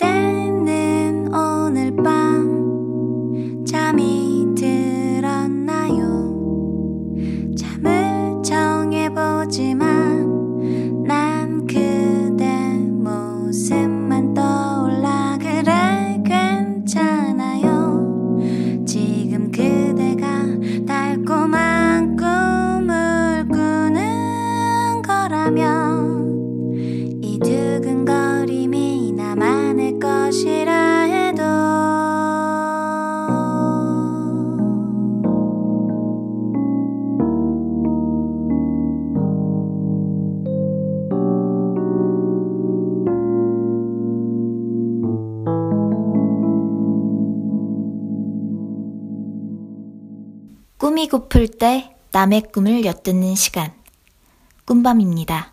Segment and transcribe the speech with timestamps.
[0.00, 0.39] 그
[51.60, 53.74] 때 남의 꿈을 엿듣는 시간.
[54.64, 55.52] 꿈밤입니다.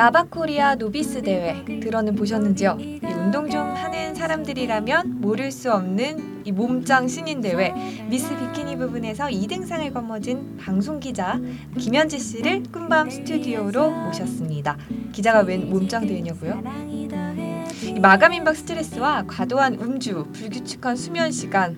[0.00, 2.78] 나바코리아 노비스 대회 들어는 보셨는지요?
[2.80, 7.74] 이 운동 좀 하는 사람들이라면 모를 수 없는 이 몸짱 신인 대회
[8.08, 11.38] 미스 비키니 부분에서 2등상을 거머쥔 방송 기자
[11.78, 14.78] 김현지 씨를 꿈밤 스튜디오로 모셨습니다.
[15.12, 16.62] 기자가 웬 몸짱 대회냐고요?
[17.82, 21.76] 이 마감 임박 스트레스와 과도한 음주, 불규칙한 수면 시간.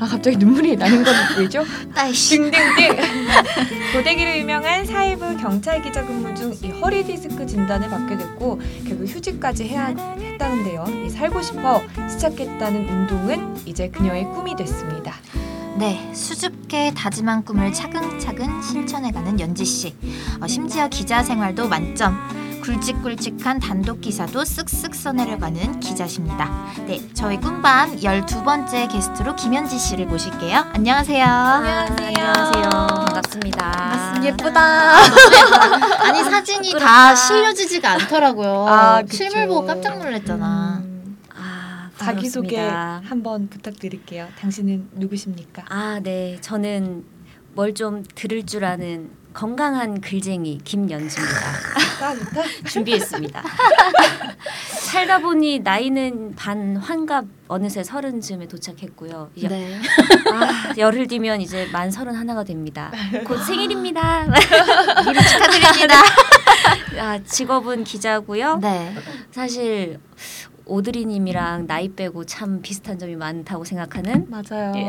[0.00, 1.62] 아 갑자기 눈물이 나는 건 왜죠?
[1.94, 2.96] 등등등
[3.92, 9.68] 고데기로 유명한 사회부 경찰 기자 근무 중 이 허리 디스크 진단을 받게 됐고 결국 휴직까지
[9.68, 10.84] 해야 했다는데요.
[11.06, 15.14] 이 살고 싶어 시작했다는 운동은 이제 그녀의 꿈이 됐습니다.
[15.78, 19.94] 네, 수줍게 다짐한 꿈을 차근차근 실천해가는 연지 씨.
[20.40, 22.18] 어, 심지어 기자 생활도 만점.
[22.62, 26.66] 굵직굵직한 단독 기사도 쓱쓱 써내려가는 기자십니다.
[26.86, 30.66] 네, 저희 꿈밤 12번째 게스트로 김현지 씨를 모실게요.
[30.74, 31.24] 안녕하세요.
[31.24, 32.68] 안녕하세요.
[32.70, 34.20] 반갑습니다.
[34.24, 34.96] 예쁘다.
[36.00, 36.78] 아니 사진이 부끄럽다.
[36.86, 38.66] 다 실려지지가 않더라고요.
[38.68, 39.16] 아, 그쵸.
[39.16, 40.82] 실물 보고 깜짝 놀랐잖아.
[40.84, 43.02] 음, 아, 자기 소개 반갑습니다.
[43.08, 44.28] 한번 부탁드릴게요.
[44.38, 45.64] 당신은 누구십니까?
[45.68, 46.38] 아, 네.
[46.40, 47.04] 저는
[47.54, 51.40] 뭘 좀 들을 줄 아는 건강한 글쟁이 김연지입니다.
[52.68, 53.42] 준비했습니다.
[54.90, 59.30] 살다 보니 나이는 반 환갑 어느새 서른 쯤에 도착했고요.
[59.34, 59.80] 이제 네.
[60.32, 62.90] 아, 열흘 뒤면 이제 만 서른 하나가 됩니다.
[63.26, 64.24] 곧 생일입니다.
[64.24, 65.94] 미리 축하드립니다.
[66.98, 68.56] 아, 직업은 기자고요.
[68.58, 68.94] 네.
[69.30, 70.00] 사실
[70.70, 74.72] 오드리님이랑 나이 빼고 참 비슷한 점이 많다고 생각하는 맞아요.
[74.76, 74.88] 예.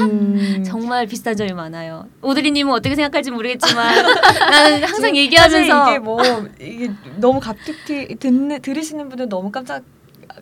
[0.00, 0.62] 음.
[0.66, 2.06] 정말 비슷한 점이 많아요.
[2.22, 3.94] 오드리님은 어떻게 생각할지 모르겠지만
[4.50, 6.20] 나는 항상 얘기하면서 이게 뭐
[6.60, 9.84] 이게 너무 갑툭튀 듣는 들으시는 분들 너무 깜짝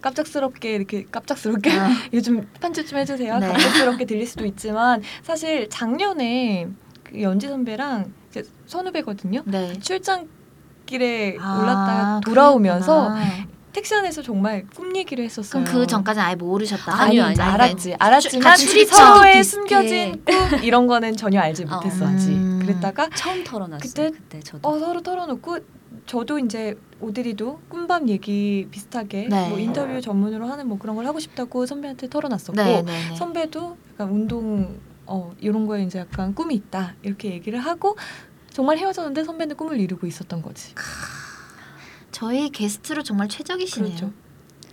[0.00, 1.88] 깜짝스럽게 이렇게 깜짝스럽게 아.
[2.12, 3.38] 요즘 편집 좀 해주세요.
[3.38, 3.48] 네.
[3.48, 6.68] 갑작스럽게 들릴 수도 있지만 사실 작년에
[7.02, 9.42] 그 연지 선배랑 이제 선후배거든요.
[9.46, 9.72] 네.
[9.80, 10.28] 출장
[10.86, 13.55] 길에 아, 올랐다가 돌아오면서 그랬구나.
[13.76, 15.62] 택시 안에서 정말 꿈 얘기를 했었어요.
[15.62, 16.98] 그럼 그 전까지는 아예 모르셨다.
[16.98, 17.38] 아니요, 아니.
[17.38, 17.90] 알았지.
[17.90, 17.96] 네.
[17.98, 19.44] 알았지만 같이 출입처 서로의.
[19.44, 21.74] 숨겨진 꿈 이런 거는 전혀 알지 어.
[21.74, 22.28] 못했었지.
[22.30, 22.58] 음.
[22.62, 23.78] 그랬다가 처음 털어놨어요.
[23.78, 25.58] 그때- 그때, 저도 어, 서로 털어놓고
[26.06, 29.48] 저도 이제 오드리도 꿈밤 얘기 비슷하게 네.
[29.50, 33.16] 뭐 인터뷰 전문으로 하는 뭐 그런 걸 하고 싶다고 선배한테 털어놨었고 네, 네, 네.
[33.16, 37.94] 선배도 약간 운동 어 이런 거에 이제 약간 꿈이 있다 이렇게 얘기를 하고
[38.50, 40.72] 정말 헤어졌는데 선배는 꿈을 이루고 있었던 거지.
[42.16, 43.94] 저희 게스트로 정말 최적이시네요.
[43.94, 44.12] 그렇죠.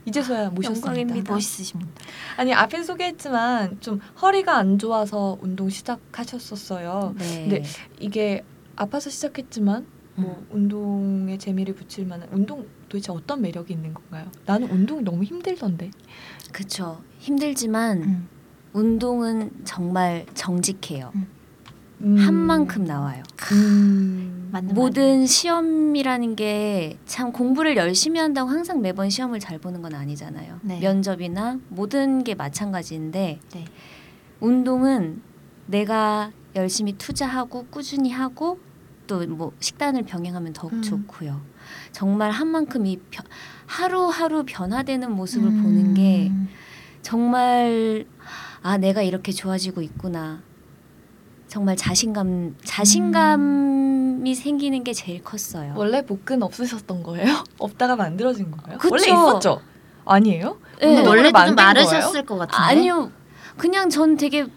[0.05, 0.87] 이제서야 모셨습니다.
[0.87, 1.33] 영광입니다.
[1.33, 1.91] 멋있으십니다.
[2.37, 7.15] 아니 앞에 소개했지만 좀 허리가 안 좋아서 운동 시작하셨었어요.
[7.17, 7.39] 네.
[7.41, 7.63] 근데
[7.99, 8.45] 이게
[8.77, 14.31] 아파서 시작했지만 뭐 운동에 재미를 붙일 만한 운동 도대체 어떤 매력이 있는 건가요?
[14.45, 15.91] 나는 운동 너무 힘들던데.
[16.53, 17.03] 그쵸.
[17.19, 18.29] 힘들지만 음.
[18.71, 21.11] 운동은 정말 정직해요.
[21.15, 21.27] 음.
[22.03, 23.23] 한 만큼 나와요.
[23.53, 24.49] 음.
[24.51, 30.59] 맞는 모든 시험이라는 게 참 공부를 열심히 한다고 항상 매번 시험을 잘 보는 건 아니잖아요.
[30.63, 30.79] 네.
[30.79, 33.65] 면접이나 모든 게 마찬가지인데 네.
[34.41, 35.21] 운동은
[35.67, 38.59] 내가 열심히 투자하고 꾸준히 하고
[39.07, 40.81] 또 뭐 식단을 병행하면 더욱 음.
[40.81, 41.39] 좋고요.
[41.91, 43.25] 정말 한 만큼 이 변-
[43.65, 45.63] 하루하루 변화되는 모습을 음.
[45.63, 46.31] 보는 게
[47.01, 48.05] 정말
[48.61, 50.41] 아 내가 이렇게 좋아지고 있구나.
[51.53, 55.75] 정말 자신감 자신감이 생기는 게 제일 컸어요.
[55.77, 57.43] 원래 복근 없으셨던 거예요?
[57.59, 58.79] 없다가 만들어진 거예요?
[58.79, 58.91] 그쵸.
[58.91, 59.61] 원래 있었죠?
[60.03, 60.57] 아니에요?
[60.81, 61.05] 네.
[61.05, 62.57] 원래도 좀 마르셨을 것 같은데.
[62.57, 63.11] 아니요.
[63.55, 64.47] 그냥 전 되게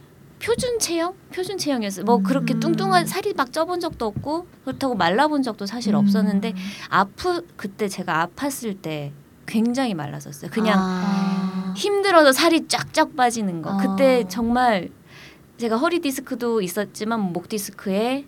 [0.43, 1.13] 표준 체형?
[1.35, 2.07] 표준 체형이었어요.
[2.07, 2.23] 뭐 음.
[2.23, 5.99] 그렇게 뚱뚱한 살이 막 쪄본 적도 없고 그렇다고 말라본 적도 사실 음.
[5.99, 6.55] 없었는데
[6.89, 9.13] 아프 그때 제가 아팠을 때
[9.45, 10.51] 굉장히 말랐었어요.
[10.51, 11.75] 그냥 아.
[11.77, 13.75] 힘들어서 살이 쫙쫙 빠지는 거.
[13.75, 13.77] 어.
[13.77, 14.89] 그때 정말
[15.59, 18.25] 제가 허리 디스크도 있었지만 목 디스크에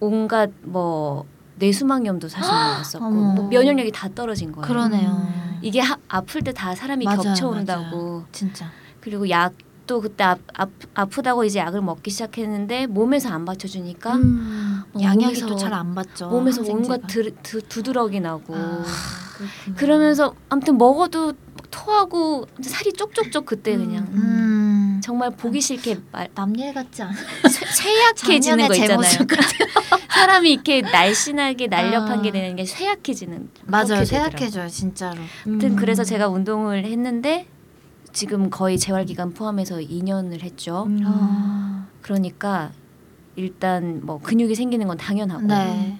[0.00, 1.24] 온갖 뭐
[1.56, 3.34] 뇌수막염도 사실 있었고 어머.
[3.34, 4.66] 뭐 면역력이 다 떨어진 거예요.
[4.66, 5.28] 그러네요.
[5.60, 8.24] 이게 하, 아플 때 다 사람이 맞아요, 겹쳐온다고.
[8.32, 8.70] 진짜.
[9.00, 15.00] 그리고 약도 그때 아, 아, 아프다고 이제 약을 먹기 시작했는데 몸에서 안 받쳐주니까 음, 어,
[15.00, 16.28] 양약이 또 잘 안 받죠.
[16.30, 16.62] 몸에서.
[16.68, 18.84] 온갖 드, 드, 두드러기 나고 아.
[19.76, 24.81] 그러면서 아무튼 먹어도 막 토하고 살이 쪽쪽쪽 그때 그냥 음.
[25.02, 27.12] 정말 보기 싫게 말, 남일 같지 않아.
[27.48, 29.00] 쇠- 쇠약해지는 거 있잖아요.
[30.08, 32.32] 사람이 이렇게 날씬하게 날렵한 게 아.
[32.32, 34.04] 되는 게 쇠약해지는 맞아요.
[34.04, 35.20] 생각해줘요, 진짜로.
[35.46, 35.76] 아무튼 음.
[35.76, 37.46] 그래서 제가 운동을 했는데
[38.12, 40.84] 지금 거의 재활 기간 포함해서 2년을 했죠.
[40.86, 41.02] 음.
[41.04, 41.86] 아.
[42.02, 42.70] 그러니까
[43.36, 45.98] 일단 뭐 근육이 생기는 건 당연하고 네.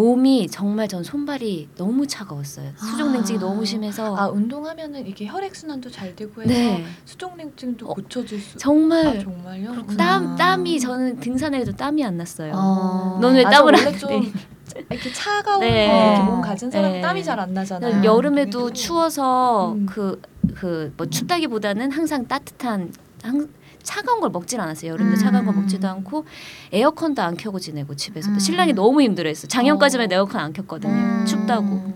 [0.00, 2.70] 몸이 정말 전 손발이 너무 차가웠어요.
[2.76, 3.40] 수족냉증이 아.
[3.40, 8.56] 너무 심해서 아 운동하면은 이게 혈액 순환도 잘 되고 해서 네 수족냉증도 어, 고쳐질 수.
[8.56, 9.72] 정말 아 정말요?
[9.72, 9.96] 그렇구나.
[9.96, 12.52] 땀 땀이 저는 등산해도 땀이 안 났어요.
[12.54, 13.18] 어.
[13.20, 14.32] 넌왜 맞아, 땀을 안좀 내?
[14.90, 15.86] 이렇게 차가운 네.
[16.14, 16.98] 이렇게 몸 가진 사람 네.
[16.98, 17.96] 은 땀이 잘 안 나잖아요.
[17.96, 18.04] 음.
[18.04, 18.72] 여름에도.
[18.72, 19.86] 추워서 음.
[19.86, 22.92] 그그 뭐 춥다기보다는 항상 따뜻한
[23.24, 23.48] 항,
[23.82, 24.92] 차가운 걸 먹질 않았어요.
[24.92, 25.16] 여름에 음.
[25.16, 26.24] 차가운 걸 먹지도 않고
[26.72, 28.38] 에어컨도 안 켜고 지내고 집에서 음.
[28.38, 29.46] 신랑이 너무 힘들어했어.
[29.48, 30.14] 작년까지만 어.
[30.14, 30.92] 에어컨 안 켰거든요.
[30.92, 31.24] 음.
[31.26, 31.92] 춥다고.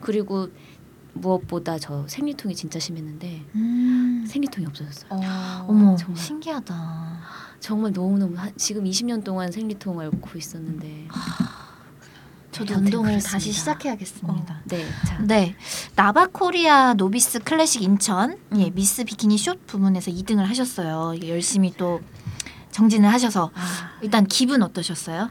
[0.00, 0.48] 그리고
[1.12, 4.24] 무엇보다 저 생리통이 진짜 심했는데 음.
[4.26, 5.10] 생리통이 없어졌어요.
[5.10, 5.64] 어.
[5.68, 6.16] 어머, 정말.
[6.22, 7.20] 신기하다.
[7.58, 11.08] 정말 너무너무 한- 지금 20년 동안 생리통을 앓고 있었는데
[12.52, 13.30] 저도 운동을 그렇습니다.
[13.30, 14.60] 다시 시작해야겠습니다.
[14.64, 15.18] 네, 자.
[15.22, 15.54] 네,
[15.94, 21.14] 나바코리아 노비스 클래식 인천 예 미스 비키니 숏 부문에서 2등을 하셨어요.
[21.22, 22.00] 예, 열심히 또
[22.72, 25.30] 정진을 하셔서 아, 일단 기분 어떠셨어요?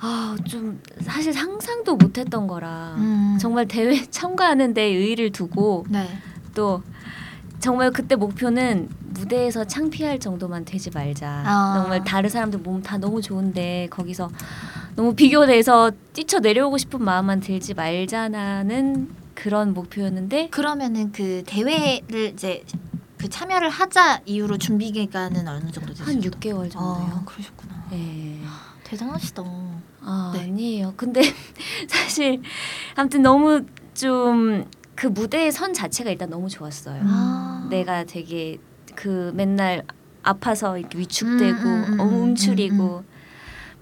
[0.00, 3.38] 아, 좀 사실 상상도 못했던 거라 음.
[3.40, 6.08] 정말 대회 참가하는데 의의를 두고 네.
[6.54, 6.82] 또
[7.64, 11.42] 정말 그때 목표는 무대에서 창피할 정도만 되지 말자.
[11.46, 11.74] 아.
[11.78, 14.28] 정말 다른 사람들 몸 다 너무 좋은데 거기서
[14.96, 22.62] 너무 비교돼서 뛰쳐 내려오고 싶은 마음만 들지 말자라는 그런 목표였는데 그러면은 그 대회를 이제
[23.16, 26.16] 그 참여를 하자 이후로 준비 기간은 어느 정도 되셨어요?
[26.16, 27.12] 한 6개월 정도요.
[27.14, 27.86] 아, 그러셨구나.
[27.92, 28.40] 예.
[28.84, 29.42] 대단하시다.
[30.02, 30.42] 아, 네.
[30.42, 30.92] 아니에요.
[30.98, 31.22] 근데
[31.88, 32.42] 사실
[32.94, 33.64] 아무튼 너무
[33.94, 37.02] 좀 그 무대의 선 자체가 일단 너무 좋았어요.
[37.04, 37.66] 아.
[37.70, 38.58] 내가 되게
[38.94, 39.84] 그 맨날
[40.22, 43.04] 아파서 이렇게 위축되고 음, 음, 음, 어, 움츠리고 음,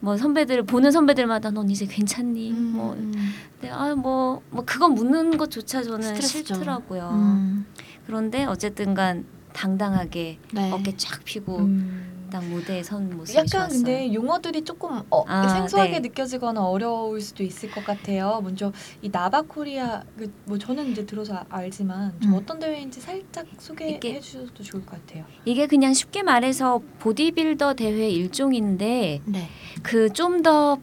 [0.01, 2.51] 뭐 선배들 보는 선배들마다 넌 이제 괜찮니?
[2.51, 3.13] 음, 뭐 음.
[3.61, 6.55] 근데 아뭐뭐 그거 묻는 것조차 저는 스트레스죠.
[6.55, 7.11] 싫더라고요.
[7.13, 7.67] 음.
[8.07, 10.73] 그런데 어쨌든간 당당하게 네.
[10.73, 12.12] 어깨 쫙 피고 음.
[12.33, 13.69] 딱 무대에 선 모습이 약간 좋았어요.
[13.77, 16.01] 근데 용어들이 조금 어, 아, 생소하게 네.
[16.09, 18.41] 느껴지거나 어려울 수도 있을 것 같아요.
[18.43, 22.39] 먼저 이 나바코리아 그, 뭐 저는 이제 들어서 아- 알지만 좀 음.
[22.39, 25.25] 어떤 대회인지 살짝 소개해 이게- 주셔도 좋을 것 같아요.
[25.45, 29.49] 이게 그냥 쉽게 말해서 보디빌더 대회 일종인데 네.
[29.83, 30.79] 그좀더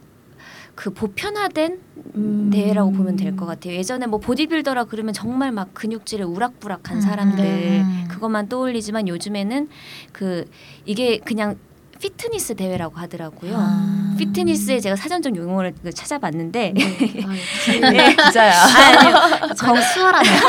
[0.80, 1.78] 그 보편화된
[2.16, 2.50] 음.
[2.54, 3.74] 대회라고 보면 될 것 같아요.
[3.74, 7.86] 예전에 뭐 보디빌더라 그러면 정말 막 근육질에 우락부락한 음, 사람들 네.
[8.08, 9.68] 그것만 떠올리지만 요즘에는
[10.14, 10.46] 그
[10.86, 11.58] 이게 그냥
[12.00, 13.56] 피트니스 대회라고 하더라고요.
[13.58, 14.16] 아.
[14.18, 16.82] 피트니스에 제가 사전적 용어를 그 찾아봤는데 네.
[17.26, 18.16] 아, 네.
[18.18, 19.54] 아니요.
[19.56, 20.40] 정 수월하네요.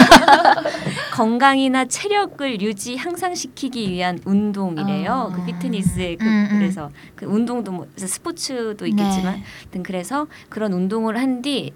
[1.13, 5.13] 건강이나 체력을 유지 향상시키기 위한 운동이래요.
[5.13, 5.37] 아.
[5.37, 6.59] 그 피트니스의 그 음, 음.
[6.59, 9.43] 그래서 그 운동도 뭐 스포츠도 있겠지만
[9.73, 9.83] 네.
[9.83, 11.73] 그래서 그런 운동을 한 뒤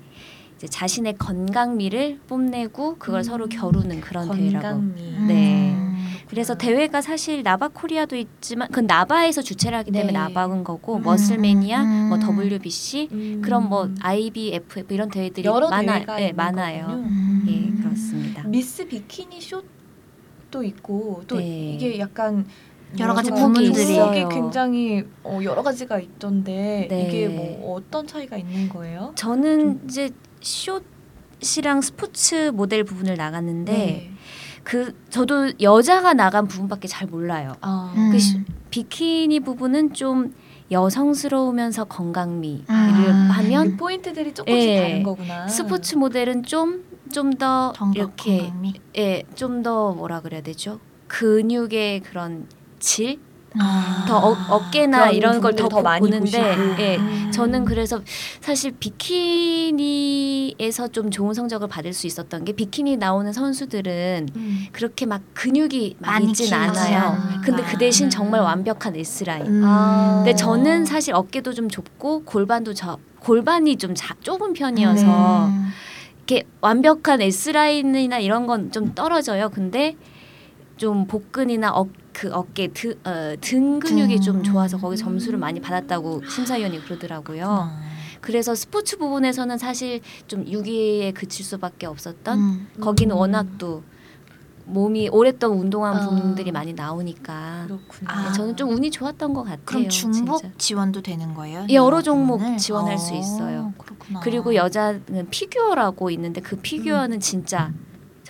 [0.56, 3.22] 이제 자신의 건강미를 뽐내고 그걸 음.
[3.22, 4.62] 서로 겨루는 그런 대회라고.
[4.68, 5.26] 건강미.
[5.26, 5.72] 네.
[5.74, 5.94] 음.
[6.28, 10.18] 그래서 대회가 사실 나바 코리아도 있지만 그 나바에서 주최를 하기 때문에 네.
[10.18, 12.40] 나바인 거고 음, 머슬매니아, 음, 뭐 음.
[12.40, 13.40] WBC 음.
[13.44, 16.86] 그런 뭐 IBF 이런 대회들이 여러 많아, 대회가 예, 있는 많아요.
[16.86, 17.04] 거군요.
[17.06, 17.44] 음.
[17.48, 18.42] 예, 그렇습니다.
[18.44, 21.74] 미스 비키니 숏도 있고 또 네.
[21.74, 22.46] 이게 약간
[22.98, 23.28] 여러 가지.
[23.30, 24.28] 종목이 있어요.
[24.28, 27.06] 굉장히 어, 여러 가지가 있던데 네.
[27.06, 29.12] 이게 뭐 어떤 차이가 있는 거예요?
[29.16, 30.10] 저는 이제
[30.44, 34.10] 숏이랑 스포츠 모델 부분을 나갔는데 네.
[34.62, 37.54] 그 저도 여자가 나간 부분밖에 잘 몰라요.
[37.60, 38.10] 아, 음.
[38.12, 40.34] 그 시- 비키니 부분은 좀
[40.70, 43.28] 여성스러우면서 건강미를 음.
[43.30, 44.80] 하면 그 포인트들이 조금씩 예.
[44.82, 45.48] 다른 거구나.
[45.48, 46.82] 스포츠 모델은 좀
[47.12, 48.74] 좀 더 이렇게 건강미.
[48.96, 50.80] 예, 좀 더 뭐라 그래야 되죠?
[51.08, 52.48] 근육의 그런
[52.80, 53.20] 질
[53.58, 54.04] 아.
[54.08, 56.56] 더 어, 어깨나 그런 이런 걸 더 많이 보는데.
[56.78, 57.30] 예, 음.
[57.32, 58.00] 저는 그래서
[58.40, 58.72] 사실
[59.74, 64.66] 비키니에서 좀 좋은 성적을 받을 수 있었던 게 비키니 나오는 선수들은 음.
[64.72, 66.98] 그렇게 막 근육이 막 많이 있진 않아요.
[66.98, 67.40] 않으니까.
[67.42, 68.10] 근데 그 대신 음.
[68.10, 69.46] 정말 완벽한 S 라인.
[69.46, 69.62] 음.
[69.64, 70.22] 아.
[70.24, 75.70] 근데 저는 사실 어깨도 좀 좁고 골반도 저 골반이 좀 자, 좁은 편이어서 음.
[76.26, 79.50] 이렇게 완벽한 S 라인이나 이런 건 좀 떨어져요.
[79.50, 79.96] 근데
[80.76, 84.22] 좀 복근이나 어, 그 어깨 드, 어, 등 근육이 등.
[84.22, 87.70] 좀 좋아서 거기 점수를 많이 받았다고 심사위원이 그러더라고요.
[88.22, 92.68] 그래서 스포츠 부분에서는 사실 좀 6위에 그칠 수밖에 없었던 음.
[92.80, 93.18] 거기는 음.
[93.18, 93.82] 워낙 또
[94.66, 96.08] 몸이 오랫동안 운동한 아.
[96.08, 98.28] 분들이 많이 나오니까 그렇구나.
[98.28, 98.32] 아.
[98.32, 99.60] 저는 좀 운이 좋았던 것 같아요.
[99.66, 100.54] 그럼 중복 진짜.
[100.56, 101.66] 지원도 되는 거예요?
[101.68, 102.56] 예, 여러 종목 부분을?
[102.56, 103.74] 지원할 수 어, 있어요.
[103.76, 104.20] 그렇구나.
[104.20, 107.72] 그리고 여자는 figure라고 있는데 그 figure는 진짜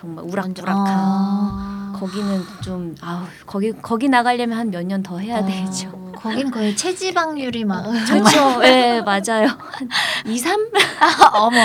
[0.05, 1.93] 정말 우락부락한 아.
[1.99, 5.47] 거기는 좀 아우 거기 거기 나가려면 한 몇 년 더 해야 어.
[5.47, 6.05] 되죠.
[6.17, 8.65] 거긴 거의 체지방률이 막 그렇죠.
[8.65, 9.47] 예, 맞아요.
[9.59, 9.89] 한
[10.27, 10.69] 2, 3?
[11.35, 11.59] 어머.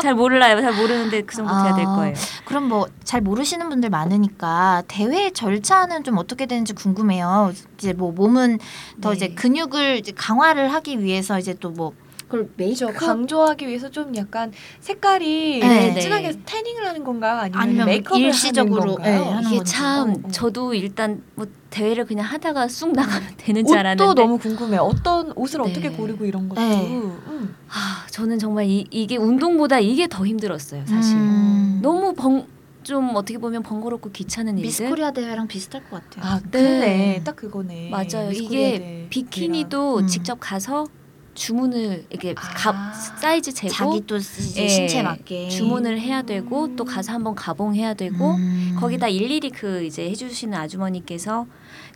[0.00, 0.60] 잘 몰라요.
[0.60, 1.94] 잘 모르는데 그 정도 돼야 될 아.
[1.96, 2.14] 거예요.
[2.44, 7.52] 그럼 뭐 잘 모르시는 분들 많으니까 대회 절차는 좀 어떻게 되는지 궁금해요.
[7.78, 8.58] 이제 뭐 몸은
[9.00, 9.16] 더 네.
[9.16, 11.92] 이제 근육을 이제 강화를 하기 위해서 이제 또뭐
[12.34, 16.40] 그걸 메이크업 강조하기 위해서 좀 약간 색깔이 네, 진하게 네.
[16.44, 17.38] 태닝을 하는 건가요?
[17.38, 19.20] 아니면, 아니면 메이크업을 일시적으로, 하는 건가요?
[19.24, 19.64] 네, 하는 이게.
[19.64, 20.30] 참 어, 어.
[20.30, 24.76] 저도 일단 뭐 대회를 그냥 하다가 쑥 나가면 되는 줄 알았는데 옷도 너무 궁금해.
[24.78, 25.70] 어떤 옷을 네.
[25.70, 26.60] 어떻게 고르고 이런 것도.
[26.60, 26.88] 네.
[26.90, 27.54] 음.
[27.68, 31.16] 아, 저는 정말 이, 이게 운동보다 이게 더 힘들었어요, 사실.
[31.16, 31.80] 음.
[31.82, 32.46] 너무 번,
[32.82, 34.66] 좀 어떻게 보면 번거롭고 귀찮은 일들.
[34.66, 36.24] 미스 코리아 대회랑 비슷할 것 같아요.
[36.34, 36.62] 아, 네.
[36.62, 37.22] 그러네.
[37.24, 37.90] 딱 그거네.
[37.90, 38.30] 맞아요.
[38.32, 40.06] 이게 비키니도 음.
[40.06, 40.86] 직접 가서
[41.34, 42.40] 주문을 이렇게 아.
[42.54, 42.74] 값
[43.20, 48.34] 사이즈 재고 자기 또 예, 신체 맞게 주문을 해야 되고 또 가서 한번 가봉해야 되고
[48.34, 48.76] 음.
[48.78, 51.46] 거기다 일일이 그 이제 해주시는 아주머니께서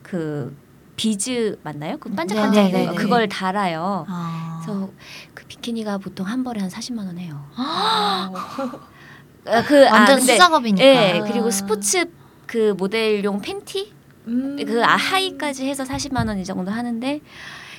[0.02, 0.56] 그
[0.96, 1.96] 비즈 맞나요?
[1.98, 2.86] 그 반짝반짝한 네네네네.
[2.86, 4.04] 거 그걸 달아요.
[4.08, 4.60] 아.
[4.64, 4.90] 그래서
[5.32, 7.40] 그 비키니가 보통 한 벌에 한 40만 원 해요.
[7.54, 8.30] 아,
[9.46, 10.84] 아, 그 아, 완전 근데- 수작업이니까.
[10.84, 12.06] 예, 그리고 스포츠
[12.46, 13.92] 그 모델용 팬티
[14.26, 14.56] 음.
[14.66, 17.20] 그 아, 하의까지 해서 40만 원 이 정도 하는데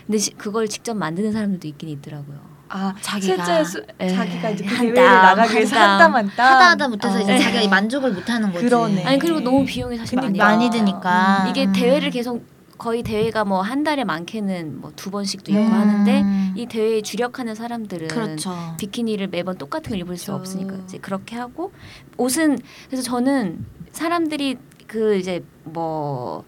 [0.10, 2.40] 근데 시- 그걸 직접 만드는 사람들도 있긴 있더라고요.
[2.70, 5.90] 아, 자기가 실제 수, 예, 자기가 이제 그한 대회를 땀, 나가기 한 위해서 땀.
[5.92, 6.54] 한땀 한 땀.
[6.54, 7.40] 하다 하다 못해서 이제 어.
[7.40, 8.66] 자기가 만족을 못하는 거지.
[8.66, 9.06] 그러네.
[9.06, 10.86] 아니 그리고 너무 비용이 사실 근데 많이 많이 들어요.
[10.86, 11.46] 드니까.
[11.48, 11.74] 이게 음.
[11.74, 12.44] 대회를 계속
[12.80, 15.72] 거의 대회가 뭐 한 달에 많게는 뭐 두 번씩도 있고 음.
[15.74, 16.24] 하는데
[16.60, 18.52] 이 대회에 주력하는 사람들은 그렇죠.
[18.80, 20.40] 비키니를 매번 똑같은 걸 입을 수 그렇죠.
[20.40, 21.72] 없으니까 이제 그렇게 하고
[22.18, 26.46] 옷은 그래서 저는 사람들이 그 이제 뭐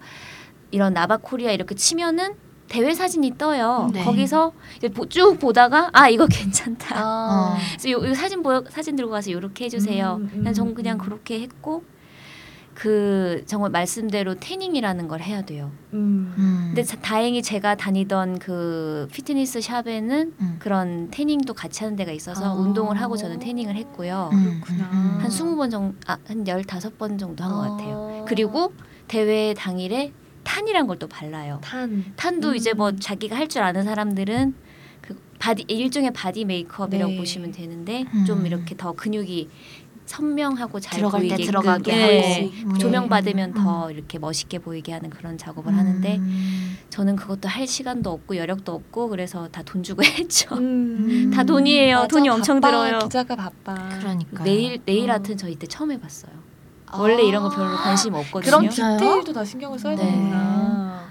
[0.71, 2.33] 이런 나바코리아 이렇게 치면은
[2.71, 3.89] 대회 사진이 떠요.
[3.93, 4.01] 네.
[4.05, 6.95] 거기서 이제 보- 쭉 보다가 아 이거 괜찮다.
[6.97, 7.57] 아.
[7.77, 10.15] 그래서 요, 요 사진 보여 사진 들고 가서 이렇게 해주세요.
[10.15, 11.03] 음, 음, 그냥 전 그냥 음.
[11.03, 11.83] 그렇게 했고
[12.73, 15.69] 그 정말 말씀대로 태닝이라는 걸 해야 돼요.
[15.93, 16.33] 음.
[16.37, 16.63] 음.
[16.67, 20.55] 근데 자- 다행히 제가 다니던 그 피트니스 샵에는 음.
[20.59, 22.53] 그런 태닝도 같이 하는 데가 있어서 아.
[22.53, 24.29] 운동을 하고 저는 태닝을 했고요.
[24.31, 24.89] 음, 그렇구나.
[24.93, 25.17] 음, 음.
[25.21, 28.21] 한 20번 정도 아, 한 15번 정도 한것 같아요.
[28.21, 28.25] 아.
[28.25, 28.71] 그리고
[29.09, 31.59] 대회 당일에 tan이란 걸 또 발라요.
[31.63, 32.03] tan.
[32.15, 32.55] tan도 음.
[32.55, 34.53] 이제 뭐 자기가 할 줄 아는 사람들은
[35.01, 37.17] 그 body 일종의 body 메이크업이라고 네.
[37.17, 38.25] 보시면 되는데 음.
[38.25, 39.49] 좀 이렇게 더 근육이
[40.05, 42.77] 선명하고 잘 들어갈 때 보이게 들어가게 예, 하고.
[42.79, 43.63] 조명 음, 받으면 음.
[43.63, 45.77] 더 이렇게 멋있게 보이게 하는 그런 작업을 음.
[45.77, 46.19] 하는데
[46.89, 50.53] 저는 그것도 할 시간도 없고 여력도 없고 그래서 다 돈 주고 했죠.
[50.55, 51.31] 음.
[51.33, 51.95] 다 돈이에요.
[51.95, 52.71] 맞아, 돈이 엄청 바빠.
[52.89, 52.99] 들어요.
[52.99, 53.75] 기자가 바빠.
[53.99, 55.13] 그러니까 네일 네일 어.
[55.13, 56.31] 아트는 저 이때 처음 해봤어요.
[56.97, 58.57] 원래 이런 거 별로 관심 없거든요.
[58.57, 58.97] 그럼 진짜요?
[58.97, 60.03] 디테일도 다 신경을 써야 네.
[60.03, 61.01] 되는구나.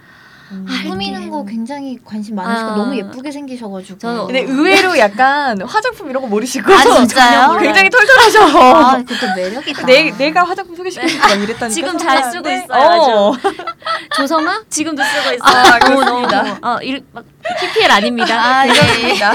[0.52, 0.66] 음.
[0.68, 2.74] 아, 꾸미는 거 굉장히 관심 많으시고 아.
[2.76, 3.98] 너무 예쁘게 생기셔가지고.
[4.00, 7.56] 저는 근데 의외로 약간 화장품 이런 거 모르시고 아, 진짜요?
[7.62, 8.58] 굉장히 털털하셔.
[8.58, 9.86] 아, 그것도 매력이다.
[9.86, 11.68] 내, 내가 화장품 소개시켜주고 막 이랬다니까.
[11.68, 12.64] 지금 잘 쓰고 네.
[12.64, 13.32] 있어요, 어.
[14.16, 15.44] 조성아 지금도 쓰고 있어.
[15.44, 16.42] 아, 너무 그렇습니다.
[16.42, 17.24] 너무 어, 일, 막
[17.58, 18.34] PPL 아닙니다.
[18.60, 18.72] 아, 예.
[18.72, 19.30] 괜찮습니다.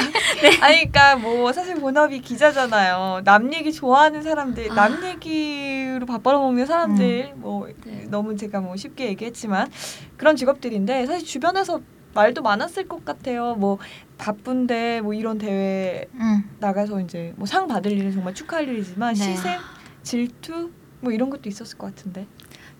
[0.65, 3.21] 아니, 그러니까 뭐 사실 본업이 기자잖아요.
[3.23, 4.75] 남 얘기 좋아하는 사람들, 아.
[4.75, 8.05] 남 얘기로 밥 벌어먹는 사람들, 뭐 네.
[8.09, 9.69] 너무 제가 뭐 쉽게 얘기했지만
[10.17, 11.81] 그런 직업들인데 사실 주변에서
[12.13, 13.55] 말도 많았을 것 같아요.
[13.55, 13.77] 뭐
[14.17, 16.49] 바쁜데 뭐 이런 대회 음.
[16.59, 19.19] 나가서 이제 뭐 상 받을 일은 정말 축하할 일이지만 네.
[19.21, 19.59] 시샘,
[20.03, 22.25] 질투 뭐 이런 것도 있었을 것 같은데.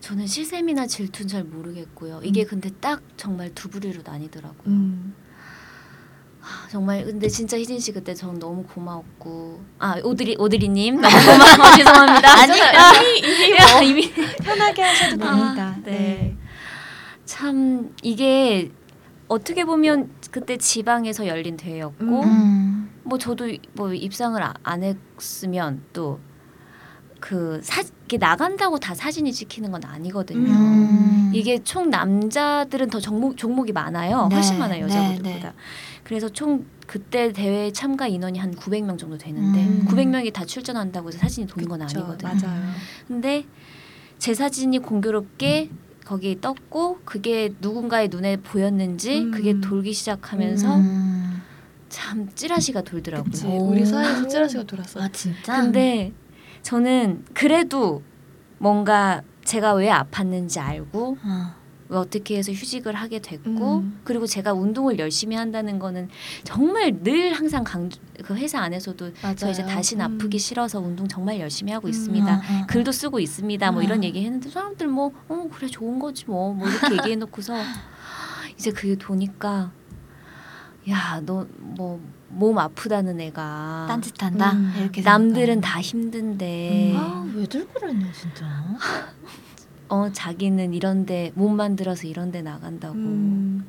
[0.00, 2.20] 저는 시샘이나 질투는 잘 모르겠고요.
[2.22, 4.62] 이게 근데 딱 정말 두 부류로 나뉘더라고요.
[4.66, 5.14] 음.
[6.46, 11.14] 아, 정말 근데 진짜 희진 씨 그때 전 너무 고마웠고 아 오드리 오드리님 너무
[11.58, 12.40] 고마워 죄송합니다.
[12.40, 12.92] 아니, 아,
[13.82, 14.12] 이미 이미
[14.44, 15.76] 편하게 하셔도 아, 됩니다.
[15.84, 16.36] 네.
[17.24, 18.70] 참 이게
[19.26, 22.22] 어떻게 보면 그때 지방에서 열린 대회였고 음.
[22.24, 22.90] 음.
[23.02, 26.20] 뭐 저도 뭐 입상을 아- 안 했으면 또
[27.26, 30.48] 그 사, 이게 나간다고 다 사진이 찍히는 건 아니거든요.
[30.48, 31.32] 음.
[31.34, 34.28] 이게 총 남자들은 더 종목 종목이 많아요.
[34.28, 35.48] 네, 훨씬 많아요 네, 여자분들보다.
[35.48, 35.54] 네.
[36.04, 39.86] 그래서 총 그때 대회 참가 인원이 한 900명 정도 되는데 음.
[39.88, 42.32] 900명이 다 출전한다고 해서 사진이 도는 건 아니거든요.
[42.32, 42.62] 맞아요.
[43.08, 43.44] 근데
[44.18, 45.70] 제 사진이 공교롭게
[46.04, 49.30] 거기 떴고 그게 누군가의 눈에 보였는지 음.
[49.32, 51.42] 그게 돌기 시작하면서 음.
[51.88, 53.32] 참 찌라시가 돌더라고요.
[53.32, 53.46] 그치.
[53.46, 55.02] 우리 사회에서 찌라시가 돌았어.
[55.02, 55.60] 아 진짜?
[55.60, 56.12] 근데
[56.66, 58.02] 저는 그래도
[58.58, 61.54] 뭔가 제가 왜 아팠는지 알고 어.
[61.88, 64.00] 왜 어떻게 해서 휴직을 하게 됐고 음.
[64.02, 66.08] 그리고 제가 운동을 열심히 한다는 거는
[66.42, 69.76] 정말 늘 항상 강조 그 회사 안에서도 저 이제 맞아요.
[69.76, 70.18] 다신 음.
[70.18, 71.90] 아프기 싫어서 운동 정말 열심히 하고 음.
[71.90, 72.26] 있습니다.
[72.26, 72.66] 어, 어, 어.
[72.66, 73.70] 글도 쓰고 있습니다.
[73.70, 74.04] 뭐 이런 음.
[74.04, 77.54] 얘기 했는데 사람들 뭐 어 그래 좋은 거지 뭐 뭐 이렇게 얘기해 놓고서
[78.58, 79.70] 이제 그게 도니까
[80.88, 84.72] 야 너 뭐 몸 아프다는 애가 딴짓한다 음.
[84.80, 85.60] 이렇게 남들은 생각하고.
[85.60, 86.96] 다 힘든데 음.
[86.96, 88.46] 아 왜들 그러냐 진짜
[89.88, 93.64] 어 자기는 이런데 몸 만들어서 이런데 나간다고 음.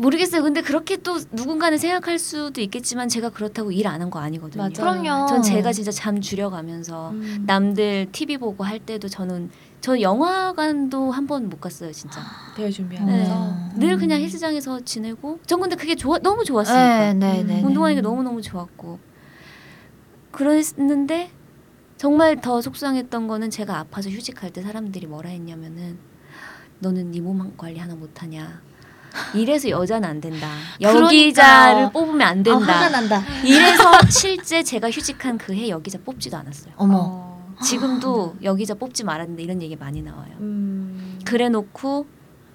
[0.00, 0.44] 모르겠어요.
[0.44, 4.62] 근데 그렇게 또 누군가는 생각할 수도 있겠지만 제가 그렇다고 일 안 한 거 아니거든요.
[4.62, 4.72] 맞아요.
[4.74, 7.42] 그럼요 전 제가 진짜 잠 줄여가면서 음.
[7.46, 12.20] 남들 TV 보고 할 때도 저는 저 영화관도 한 번 못 갔어요 진짜.
[12.56, 12.70] 대회 네.
[12.72, 13.70] 준비하면서 음.
[13.76, 17.62] 늘 그냥 헬스장에서 지내고 전 근데 그게 좋아 너무 좋았으니까 네, 네, 네, 네.
[17.62, 18.98] 운동하는 게 너무 너무 좋았고
[20.32, 21.30] 그랬는데
[21.96, 25.98] 정말 더 속상했던 거는 제가 아파서 휴직할 때 사람들이 뭐라 했냐면은
[26.80, 28.60] 너는 네 몸 관리 하나 못하냐
[29.34, 30.48] 이래서 여자는 안 된다
[30.80, 31.90] 여기자를.
[31.92, 36.72] 뽑으면 안 아, 화가 된다 난다 이래서 실제 제가 휴직한 그 해 여기자 뽑지도 않았어요
[36.76, 37.27] 어머 어.
[37.62, 41.18] 지금도 여기자 뽑지 말았는데 이런 얘기 많이 나와요 음.
[41.24, 42.06] 그래놓고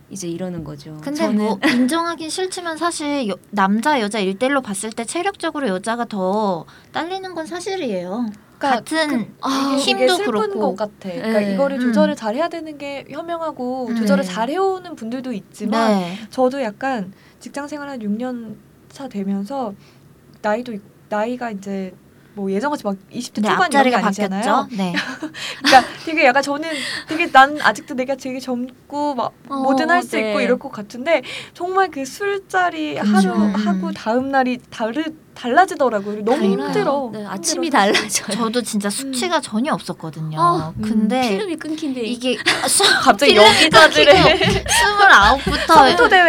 [0.09, 5.05] 이제 이러는 거죠 근데 저는 뭐 인정하긴 싫지만 사실 여, 남자 여자 일대일로 봤을 때
[5.05, 8.27] 체력적으로 여자가 더 딸리는 건 사실이에요.
[8.59, 10.59] 그러니까 같은 아, 이게, 힘도 이게 슬픈 그렇고.
[10.59, 11.09] 것 같아.
[11.13, 11.53] 그러니까 네.
[11.53, 11.81] 이거를 음.
[11.81, 13.95] 조절을 잘 해야 되는 게 현명하고 음.
[13.95, 14.29] 조절을 네.
[14.31, 16.17] 잘 해오는 분들도 있지만 네.
[16.29, 18.55] 저도 약간 직장 생활 한 6년
[18.89, 19.73] 차 되면서
[20.43, 21.93] 나이도 있- 나이가 이제
[22.35, 24.41] 뭐 예전같이 막 20대 근데 초반 이런 게 아니잖아요.
[24.41, 24.67] 바뀌었죠.
[24.75, 24.93] 네.
[25.63, 26.69] 그러니까 되게 약간 저는
[27.07, 30.29] 되게 난 아직도 내가 되게 젊고 막 어, 뭐든 할수 네.
[30.29, 31.21] 있고 이럴 것 같은데
[31.53, 33.07] 정말 그 술자리 그쵸.
[33.07, 33.53] 하루 음.
[33.55, 35.03] 하고 다음 날이 다르
[35.35, 36.23] 달라지더라고요.
[36.23, 36.67] 너무 그러니까요.
[36.67, 37.09] 힘들어.
[37.11, 37.69] 네, 아침이.
[37.69, 40.39] 달라져요 저도 진짜 수치가 전혀 없었거든요.
[40.39, 42.37] 어, 근데 필름이 끊긴데 이게
[43.01, 44.15] 갑자기 여기자들의
[44.69, 45.73] 스물아홉부터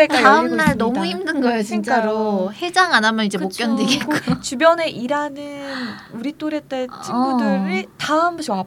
[0.09, 0.77] 다음 날.
[0.77, 2.13] 너무 힘든 거예요, 진짜로.
[2.13, 2.51] 그러니까요.
[2.63, 3.65] 해장 안 하면 이제 못 그쵸.
[3.65, 4.11] 견디겠고.
[4.11, 5.65] 그리고 주변에 일하는
[6.13, 8.65] 우리 또래 때 친구들이 다한 번씩 아파.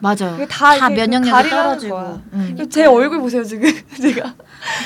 [0.00, 0.46] 맞아요.
[0.48, 1.94] 다, 다 면역력이 떨어지고.
[1.94, 2.20] 거야.
[2.34, 2.68] 응.
[2.70, 3.62] 제 얼굴 보세요 지금
[4.00, 4.34] 제가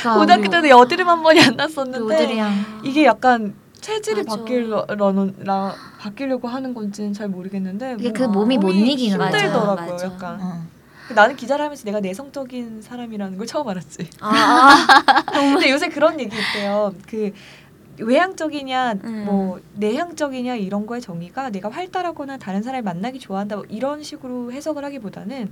[0.03, 3.55] 그러니까 고등학교 때는 여드름 한 번이 안 났었는데 오드리랑 이게 약간
[3.89, 4.37] 체질이 맞아.
[4.37, 9.39] 바뀌려는 라 바뀌려고 하는 건지는 잘 모르겠는데 이게 뭐그 몸이 못 이기는 거죠.
[9.39, 10.07] 힘들더라고요 맞아.
[10.07, 10.63] 약간 어.
[11.15, 14.75] 나는 기자를 하면서 내가 내성적인 사람이라는 걸 처음 알았지 아,
[15.33, 17.33] 근데 요새 그런 얘기 있대요 그
[17.99, 19.25] 외향적이냐 음.
[19.25, 24.85] 뭐 내향적이냐 이런 거의 정의가 내가 활달하거나 다른 사람을 만나기 좋아한다 뭐 이런 식으로 해석을
[24.85, 25.51] 하기보다는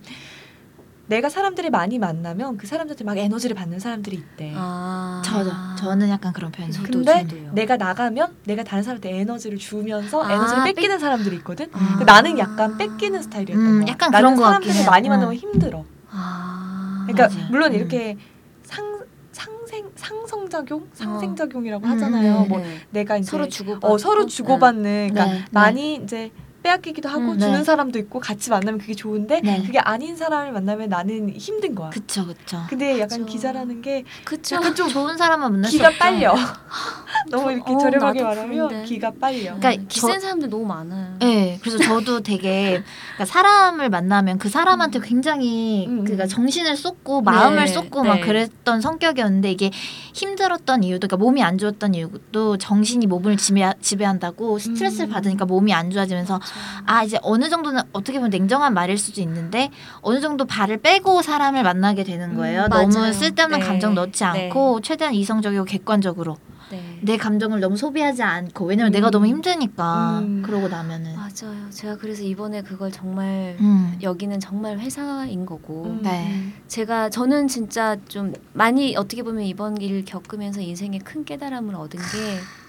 [1.08, 4.52] 내가 사람들을 많이 만나면 그 사람들한테 막 에너지를 받는 사람들이 있대.
[4.56, 5.22] 아.
[5.24, 6.82] 저도 저는 약간 그런 편이에요.
[6.82, 7.52] 근데 저도요.
[7.52, 11.66] 내가 나가면 내가 다른 사람한테 에너지를 주면서 아, 에너지를 뺏- 뺏기는 사람들이 있거든.
[11.72, 11.96] 아.
[11.98, 13.92] 근데 나는 약간 뺏기는 스타일이었던 음, 거야.
[13.92, 14.90] 약간 나는 그런 것 같긴 사람들을 해요.
[14.90, 15.10] 많이 어.
[15.12, 15.84] 만나면 힘들어.
[16.10, 17.04] 아.
[17.06, 17.50] 그러니까 맞아요.
[17.50, 17.76] 물론 음.
[17.76, 18.16] 이렇게
[18.64, 18.96] 상
[19.30, 22.42] 상생 상성작용 상생작용이라고 음, 하잖아요.
[22.42, 22.80] 음, 뭐 네.
[22.90, 25.44] 내가 이제 서로 주고 어 서로 주고받는 그러니까 네, 네.
[25.52, 26.32] 많이 이제
[26.66, 27.64] 빼앗기기도 하고 음, 주는 네.
[27.64, 29.62] 사람도 있고 같이 만나면 그게 좋은데 네.
[29.64, 31.90] 그게 아닌 사람을 만나면 나는 힘든 거야.
[31.90, 32.58] 그쵸 그쵸.
[32.68, 33.32] 근데 약간 그쵸.
[33.32, 34.56] 기자라는 게 그쵸.
[34.56, 35.98] 약간 좀 좋은 사람만 만날 수 기가 없죠.
[36.00, 36.34] 빨려.
[37.30, 38.82] 너무 이렇게 어, 저렴하게 나도 말하면 그런데.
[38.88, 39.56] 기가 빨려.
[39.56, 41.16] 그러니까 음, 기센 사람들 너무 많아요.
[41.20, 42.82] 네, 그래서 저도 되게
[43.14, 46.04] 그러니까 사람을 만나면 그 사람한테 굉장히 음, 음.
[46.04, 48.08] 그러니까 정신을 쏟고 마음을 네, 쏟고 네.
[48.08, 49.70] 막 그랬던 성격이었는데 이게
[50.14, 55.12] 힘들었던 이유도 그러니까 몸이 안 좋았던 이유도 정신이 몸을 지배, 지배한다고 스트레스를 음.
[55.12, 56.40] 받으니까 몸이 안 좋아지면서
[56.86, 61.62] 아 이제 어느 정도는 어떻게 보면 냉정한 말일 수도 있는데 어느 정도 발을 빼고 사람을
[61.62, 62.68] 만나게 되는 음, 거예요.
[62.68, 62.88] 맞아요.
[62.88, 63.64] 너무 쓸데없는 네.
[63.66, 64.46] 감정 넣지 네.
[64.48, 66.36] 않고 최대한 이성적이고 객관적으로
[66.70, 66.98] 네.
[67.00, 69.10] 내 감정을 너무 소비하지 않고 왜냐면 내가 음.
[69.12, 70.42] 너무 힘드니까 음.
[70.44, 71.70] 그러고 나면은 맞아요.
[71.70, 73.96] 제가 그래서 이번에 그걸 정말 음.
[74.02, 76.00] 여기는 정말 회사인 거고 음.
[76.02, 76.52] 네.
[76.66, 82.06] 제가 저는 진짜 좀 많이 어떻게 보면 이번 일 겪으면서 인생에 큰 깨달음을 얻은 게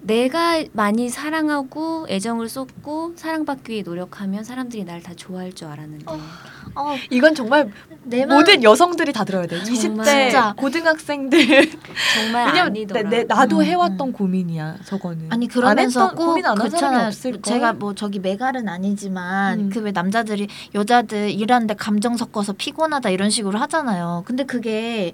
[0.00, 6.04] 내가 많이 사랑하고 애정을 쏟고 사랑받기 위해 노력하면 사람들이 날 다 좋아할 줄 알았는데
[6.74, 7.70] 어, 이건 정말
[8.04, 9.62] 내 맘- 모든 여성들이 다 들어야 돼.
[9.64, 10.06] 정말.
[10.06, 10.54] 20대 진짜.
[10.56, 11.38] 고등학생들
[12.14, 13.02] 정말 왜냐면 아니더라.
[13.10, 14.12] 내, 나도 음, 해왔던 음.
[14.12, 14.76] 고민이야.
[14.84, 17.06] 저거는 아니 그러면서 안 했던, 꼭 고민 안 한 사람이 그렇잖아요.
[17.08, 17.42] 없을 걸.
[17.42, 19.70] 제가 뭐 저기 메갈은 아니지만 음.
[19.70, 24.22] 그 왜 남자들이 여자들 일하는데 감정 섞어서 피곤하다 이런 식으로 하잖아요.
[24.26, 25.12] 근데 그게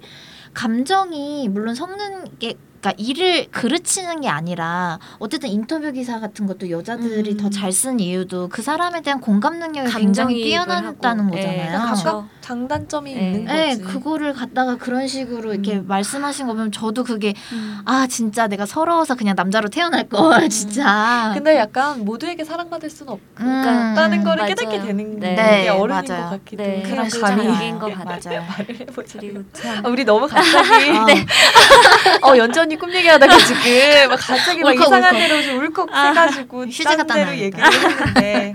[0.53, 7.31] 감정이 물론 섞는 게 그러니까 일을 그르치는 게 아니라 어쨌든 인터뷰 기사 같은 것도 여자들이
[7.31, 7.37] 음.
[7.37, 11.37] 더잘쓴 이유도 그 사람에 대한 공감 능력이 굉장히 하고.
[11.37, 11.81] 예, 거잖아요.
[11.85, 12.03] 그렇죠.
[12.03, 13.25] 각각 장단점이 네.
[13.25, 13.81] 있는 네, 거지.
[13.81, 15.87] 그거를 갖다가 그런 식으로 이렇게 음.
[15.87, 17.79] 말씀하신 거 보면 저도 그게 음.
[17.85, 21.31] 아 진짜 내가 서러워서 그냥 남자로 태어날 걸 진짜.
[21.33, 23.19] 근데 약간 모두에게 사랑받을 수는 없.
[23.33, 24.55] 그러니까 없다는 거를 맞아요.
[24.55, 25.35] 깨닫게 되는 네.
[25.35, 26.23] 게 네, 어른인 맞아요.
[26.23, 26.83] 것 같기도 네, 해요.
[26.87, 28.43] 그런 감이 얘기인 것 같아요.
[28.47, 29.19] 말을 해보자.
[29.19, 31.25] 그리고 참 아, 우리 너무 갑자기 네.
[32.21, 35.27] 어 연전이 꿈 얘기하다가 지금 막 갑자기 막 울컥, 이상한 울컥.
[35.27, 37.65] 데로 좀 울컥해가지고 휴지 딴 갖다 데로 놔야겠다.
[37.65, 38.53] 얘기를 했는데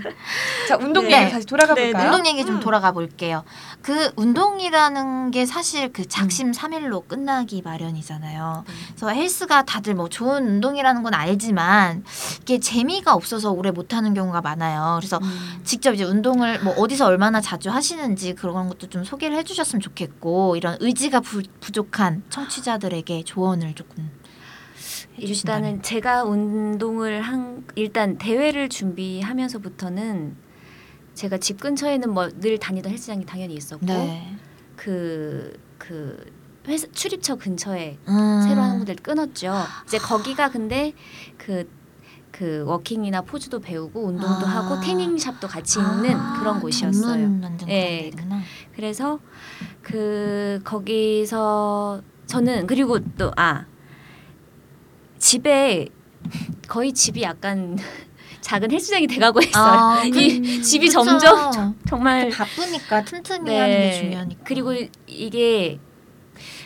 [0.67, 1.21] 자 운동 네.
[1.21, 2.05] 얘기 다시 돌아가 네, 볼까요?
[2.11, 2.59] 운동 얘기 좀 음.
[2.59, 3.43] 돌아가 볼게요.
[3.81, 8.63] 그 운동이라는 게 사실 그 작심 삼일로 끝나기 마련이잖아요.
[8.67, 8.73] 네.
[8.89, 12.03] 그래서 헬스가 다들 뭐 좋은 운동이라는 건 알지만
[12.41, 14.97] 이게 재미가 없어서 오래 못 하는 경우가 많아요.
[14.99, 15.61] 그래서 음.
[15.63, 20.55] 직접 이제 운동을 뭐 어디서 얼마나 자주 하시는지 그런 것도 좀 소개를 해 주셨으면 좋겠고
[20.55, 24.11] 이런 의지가 부, 부족한 청취자들에게 조언을 조금.
[25.17, 30.35] 일단은 제가 운동을 한 일단 대회를 준비하면서부터는
[31.13, 34.35] 제가 집 근처에는 뭐 늘 다니던 헬스장이 당연히 있었고 네.
[34.75, 36.17] 그, 그
[36.67, 38.41] 회사 출입처 근처에 음.
[38.47, 39.53] 새로 하는 분들 끊었죠.
[39.85, 40.93] 이제 거기가 근데
[41.37, 41.69] 그,
[42.31, 44.49] 그 워킹이나 포즈도 배우고 운동도 아.
[44.49, 47.41] 하고 태닝 샵도 같이 있는 아, 그런 곳이었어요.
[47.67, 48.41] 예, 데구나.
[48.75, 49.19] 그래서
[49.81, 53.65] 그 거기서 저는 그리고 또 아
[55.17, 55.87] 집에
[56.67, 57.77] 거의 집이 약간
[58.41, 59.79] 작은 헬스장이 돼가고 있어요.
[59.79, 61.03] 아, 이 집이 그쵸.
[61.03, 63.59] 점점 정말 바쁘니까 틈틈이 네.
[63.59, 64.41] 하는 게 중요하니까.
[64.43, 64.73] 그리고
[65.07, 65.79] 이게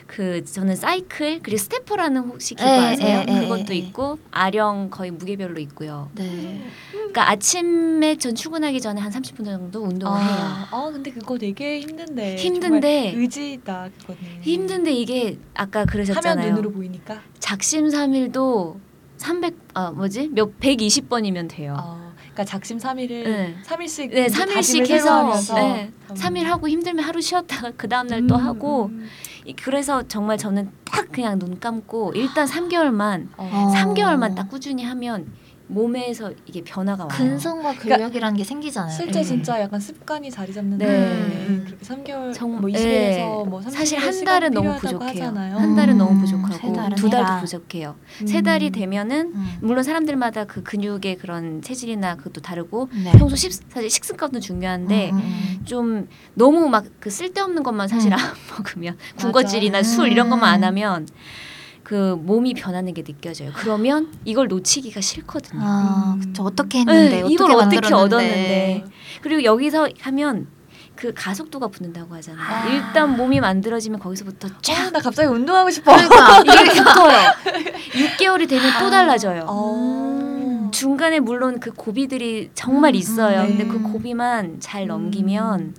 [0.07, 3.25] 그 저는 사이클 그리고 스태퍼라는 혹시 기구 예, 아세요?
[3.27, 3.75] 예, 예, 그것도 예, 예.
[3.75, 6.09] 있고 아령 거의 무게별로 있고요.
[6.13, 6.63] 네.
[6.91, 10.29] 그러니까 아침에 전 출근하기 전에 한 30분 정도 운동을 해요.
[10.29, 16.49] 아, 아 근데 그거 되게 힘든데 힘든데 의지다 그거는 힘든데 이게 아까 하면 그러셨잖아요.
[16.49, 18.79] 눈으로 보이니까 작심삼일도
[19.25, 21.75] 300 아 뭐지 몇 120번이면 돼요.
[21.79, 23.55] 어, 그러니까 작심 삼일을 네.
[23.63, 26.13] 삼일씩 네, 3일씩 해서 네, 음.
[26.15, 29.07] 3일 하고 힘들면 하루 쉬었다가 그 다음 날또 음, 하고 음.
[29.45, 33.73] 이- 그래서 정말 저는 딱 그냥 눈 감고 일단 3개월만 어.
[33.75, 35.25] 3개월만 딱 꾸준히 하면
[35.67, 37.09] 몸에서 이게 변화가 와요.
[37.11, 38.91] 근성과 근력이라는 게 생기잖아요.
[38.95, 39.23] 실제 네.
[39.23, 40.85] 진짜 약간 습관이 자리 잡는 네.
[40.85, 41.63] 네.
[41.65, 43.23] 그렇게 3개월 정- 뭐 20일에서 네.
[43.47, 45.09] 뭐 30일 사실 한 달은 너무 부족해요.
[45.09, 45.57] 하잖아요.
[45.57, 47.39] 한 달은 음, 너무 세 부족하고 두 달도 해라.
[47.41, 47.95] 부족해요.
[48.21, 48.27] 음.
[48.27, 49.57] 세 달이 되면은 음.
[49.61, 53.11] 물론 사람들마다 그 근육의 그런 체질이나 그것도 다르고 네.
[53.13, 58.17] 평소 식, 사실 식습관도 중요한데 음, 음, 좀 너무 막 그 쓸데없는 것만 사실 음.
[58.17, 58.19] 안
[58.57, 59.81] 먹으면 군것질이나.
[59.83, 60.67] 술 이런 것만 안 음.
[60.67, 61.07] 하면
[61.85, 63.51] 그 몸이 변하는 게 느껴져요.
[63.55, 65.61] 그러면 이걸 놓치기가 싫거든요.
[65.63, 66.19] 아, 음.
[66.19, 66.41] 그쵸.
[66.41, 67.93] 어떻게 했는데 네, 어떻게 이걸 어떻게.
[67.93, 68.85] 얻었는데.
[69.21, 70.47] 그리고 여기서 하면
[70.95, 72.43] 그 가속도가 붙는다고 하잖아요.
[72.43, 72.67] 아.
[72.69, 75.95] 일단 몸이 만들어지면 거기서부터 아, 쫙나 갑자기 운동하고 싶어.
[75.95, 77.31] 그러니까 이게 붙어요.
[77.91, 79.45] 6개월이 되면 또 달라져요.
[79.47, 80.69] 어.
[80.73, 83.43] 중간에 물론 그 고비들이 정말 음, 있어요.
[83.43, 83.47] 네.
[83.49, 84.87] 근데 그 고비만 잘 음.
[84.87, 85.75] 넘기면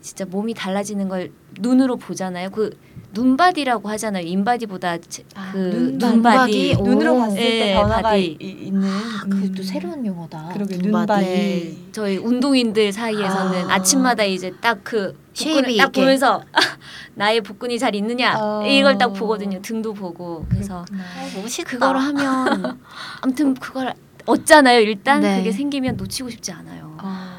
[0.00, 2.50] 진짜 몸이 달라지는 걸 눈으로 보잖아요.
[2.50, 2.76] 그
[3.14, 4.26] 눈바디라고 하잖아요.
[4.26, 5.58] 인바디보다 제- 아, 그
[5.98, 6.74] 눈바디.
[6.74, 6.76] 눈바디.
[6.82, 7.18] 눈으로 오.
[7.20, 8.36] 봤을 때 네, 변화가 바디.
[8.40, 9.62] 이, 있는 아, 그것도 음.
[9.62, 10.50] 새로운 용어다.
[10.52, 11.24] 그러게, 눈바디.
[11.24, 13.74] 네, 저희 운동인들 사이에서는 아.
[13.74, 13.82] 아.
[13.82, 15.92] 침마다 이제 딱 그 복근을 딱.
[15.92, 16.42] 보면서
[17.14, 18.64] 나의 복근이 잘 있느냐 어.
[18.66, 19.60] 이걸 딱 보거든요.
[19.62, 20.84] 등도 보고 그래서.
[20.92, 21.64] 아.
[21.66, 22.78] 그걸 하면
[23.20, 23.94] 아무튼 그걸
[24.26, 24.80] 얻잖아요.
[24.80, 25.38] 일단 네.
[25.38, 26.83] 그게 생기면 놓치고 싶지 않아요.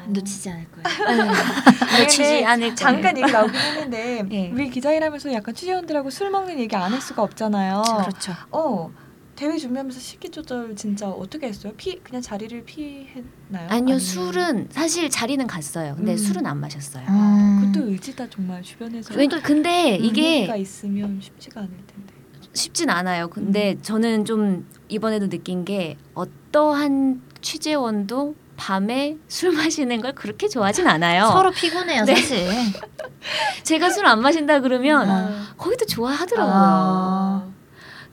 [0.06, 0.10] 아.
[0.12, 0.86] 놓치지 않을 거예요.
[1.96, 2.02] 네.
[2.02, 2.74] 놓치지 근데 않을 거예요.
[2.74, 4.50] 잠깐 얘기 나오긴 했는데 네.
[4.54, 7.82] 우리 기자일하면서 약간 취재원들하고 술 먹는 얘기 안 할 수가 없잖아요.
[7.82, 8.32] 그렇죠.
[8.50, 8.90] 어
[9.34, 11.72] 대회 준비하면서 식기 조절 진짜 어떻게 했어요?
[11.76, 13.68] 피 그냥 자리를 피했나요?
[13.68, 15.94] 아니요 아니면- 술은 사실 자리는 갔어요.
[15.96, 16.16] 근데 음.
[16.16, 17.04] 술은 안 마셨어요.
[17.08, 17.70] 음.
[17.72, 22.14] 그것도 의지다 정말 주변에서 왜, 근데 이게 이게 있으면 쉽지가 않을 텐데.
[22.54, 23.28] 쉽진 않아요.
[23.28, 23.82] 근데 음.
[23.82, 31.26] 저는 좀 이번에도 느낀 게 어떠한 취재원도 밤에 술 마시는 걸 그렇게 좋아하진 않아요.
[31.28, 32.14] 서로 피곤해요, 네.
[32.14, 32.48] 사실.
[33.64, 35.46] 제가 술 안 마신다 그러면 아.
[35.56, 36.54] 거기도 좋아하더라고요.
[36.54, 37.46] 아.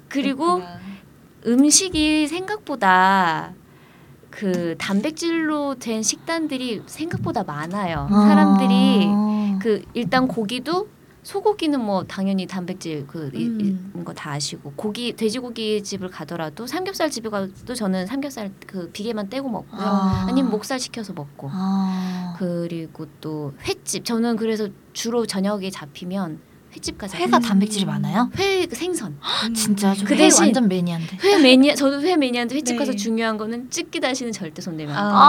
[0.10, 0.80] 그리고 그렇구나.
[1.46, 3.54] 음식이 생각보다
[4.30, 8.08] 그 단백질로 된 식단들이 생각보다 많아요.
[8.10, 9.60] 사람들이 아.
[9.62, 10.88] 그 일단 고기도
[11.24, 13.92] 소고기는 뭐 당연히 단백질 그 음.
[13.94, 19.50] 이런 거다 아시고 고기 돼지고기 집을 가더라도 삼겹살 집에 가도 저는 삼겹살 그 비계만 떼고
[19.50, 19.82] 먹고요.
[19.82, 20.26] 아.
[20.28, 21.50] 아니면 목살 시켜서 먹고.
[21.52, 22.36] 아.
[22.38, 26.40] 그리고 또 횟집 저는 그래서 주로 저녁에 잡히면
[26.76, 27.42] 횟집 가서 회가 음.
[27.42, 28.30] 단백질이 많아요?
[28.40, 29.54] 회 생선 음.
[29.54, 31.18] 진짜 저그회 대신- 완전 매니아인데.
[31.24, 32.80] 회 매니아 저도 회 매니아인데 횟집 네.
[32.80, 35.10] 가서 중요한 거는 찌기 다시는 절대 손 대면 안 돼.
[35.14, 35.20] 아,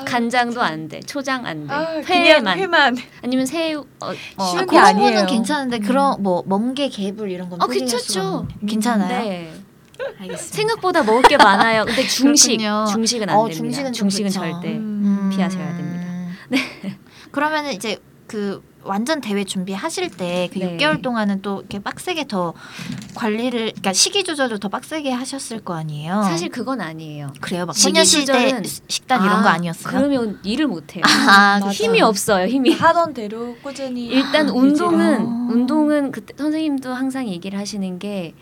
[0.00, 2.96] 아, 간장도 안 돼, 초장 안 돼, 아, 그냥 회만 회만.
[3.22, 5.10] 아니면 새우 어, 어, 쉬운 아, 게 그런 아니에요.
[5.14, 5.82] 거는 괜찮은데 음.
[5.82, 8.48] 그런 뭐 멍게 개불 이런 건 아, 포기할 괜찮죠.
[8.66, 9.22] 괜찮아요?
[9.28, 9.52] 네.
[10.20, 10.56] 알겠습니다.
[10.56, 11.84] 생각보다 먹을 게 많아요.
[11.84, 12.84] 근데 중식, 그렇군요.
[12.92, 13.56] 중식은 안 어, 됩니다.
[13.62, 14.40] 중식은 좀 중식은 그쵸.
[14.40, 15.30] 절대 음.
[15.34, 16.06] 피하셔야 됩니다.
[16.48, 16.58] 네.
[17.30, 20.76] 그러면은 이제 그 완전 대회 준비하실 때그 네.
[20.76, 22.54] 6개월 동안은 또 이렇게 빡세게 더
[23.14, 26.22] 관리를 그러니까 식이 조절을 더 빡세게 하셨을 거 아니에요.
[26.22, 27.32] 사실 그건 아니에요.
[27.40, 27.66] 그래요.
[27.66, 29.92] 막 식이 소녀시대 조절은- 식단 이런 거 아, 아니었어요?
[29.92, 31.02] 그러면 일을 못 해요.
[31.06, 31.70] 아, 맞아.
[31.70, 32.46] 힘이 없어요.
[32.46, 32.72] 힘이.
[32.72, 35.48] 하던 대로 꾸준히 일단 유지를- 운동은 아.
[35.52, 38.34] 운동은 그때 선생님도 항상 얘기를 하시는 게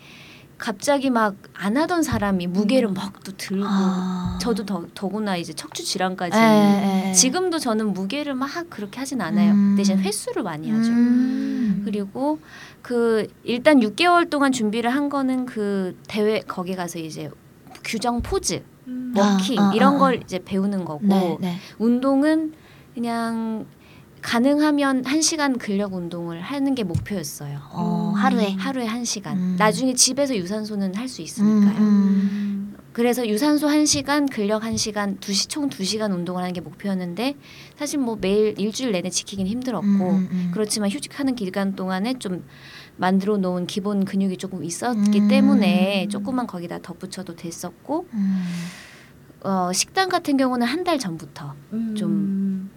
[0.57, 2.93] 갑자기 막 안 하던 사람이 무게를 음.
[2.93, 4.37] 막또 들고 아.
[4.41, 7.13] 저도 더, 더구나 이제 척추 질환까지 에, 에.
[7.13, 9.53] 지금도 저는 무게를 막 그렇게 하진 않아요.
[9.53, 9.75] 음.
[9.77, 10.91] 대신 횟수를 많이 하죠.
[10.91, 11.81] 음.
[11.85, 12.39] 그리고
[12.81, 17.29] 그 일단 6개월 동안 준비를 한 거는 그 대회 거기 가서 이제
[17.83, 19.13] 규정 포즈, 음.
[19.15, 21.57] 워킹 아, 아, 이런 아, 걸 이제 배우는 거고 네, 네.
[21.79, 22.53] 운동은
[22.93, 23.65] 그냥
[24.29, 27.59] 가능하면 한 시간 근력 운동을 하는 게 목표였어요.
[27.69, 28.19] 어, 음.
[28.19, 29.37] 하루에 하루에 한 시간.
[29.37, 29.55] 음.
[29.59, 31.77] 나중에 집에서 유산소는 할 수 있으니까요.
[31.77, 32.75] 음.
[32.91, 37.35] 그래서 유산소 한 시간, 근력 한 시간, 두시 총두 시간 운동을 하는 게 목표였는데
[37.77, 40.51] 사실 뭐 매일 일주일 내내 지키긴 힘들었고 음, 음, 음.
[40.51, 42.43] 그렇지만 휴직하는 기간 동안에 좀
[42.97, 45.27] 만들어 놓은 기본 근육이 조금 있었기 음.
[45.27, 48.43] 때문에 조금만 거기다 덧붙여도 됐었고 음.
[49.43, 51.95] 어, 식단 같은 경우는 한 달 전부터 음.
[51.95, 52.34] 좀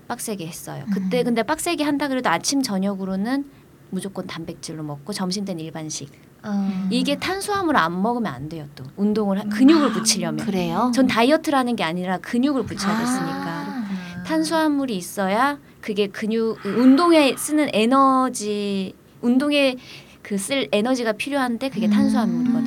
[0.08, 0.84] 빡세게 했어요.
[0.88, 0.92] 음.
[0.92, 3.44] 그때 근데 빡세게 한다 그래도 아침 저녁으로는
[3.90, 6.10] 무조건 단백질로 먹고 점심 때는 일반식.
[6.42, 6.88] 어.
[6.90, 8.66] 이게 탄수화물을 안 먹으면 안 돼요.
[8.74, 10.44] 또 운동을 하- 근육을 붙이려면.
[10.44, 10.90] 그래요?
[10.94, 12.98] 전 다이어트라는 게 아니라 근육을 붙여야 아.
[12.98, 19.76] 됐으니까 탄수화물이 있어야 그게 근육 운동에 쓰는 에너지 운동에
[20.22, 21.90] 그 쓸 에너지가 필요한데 그게 음.
[21.90, 22.57] 탄수화물이거든요.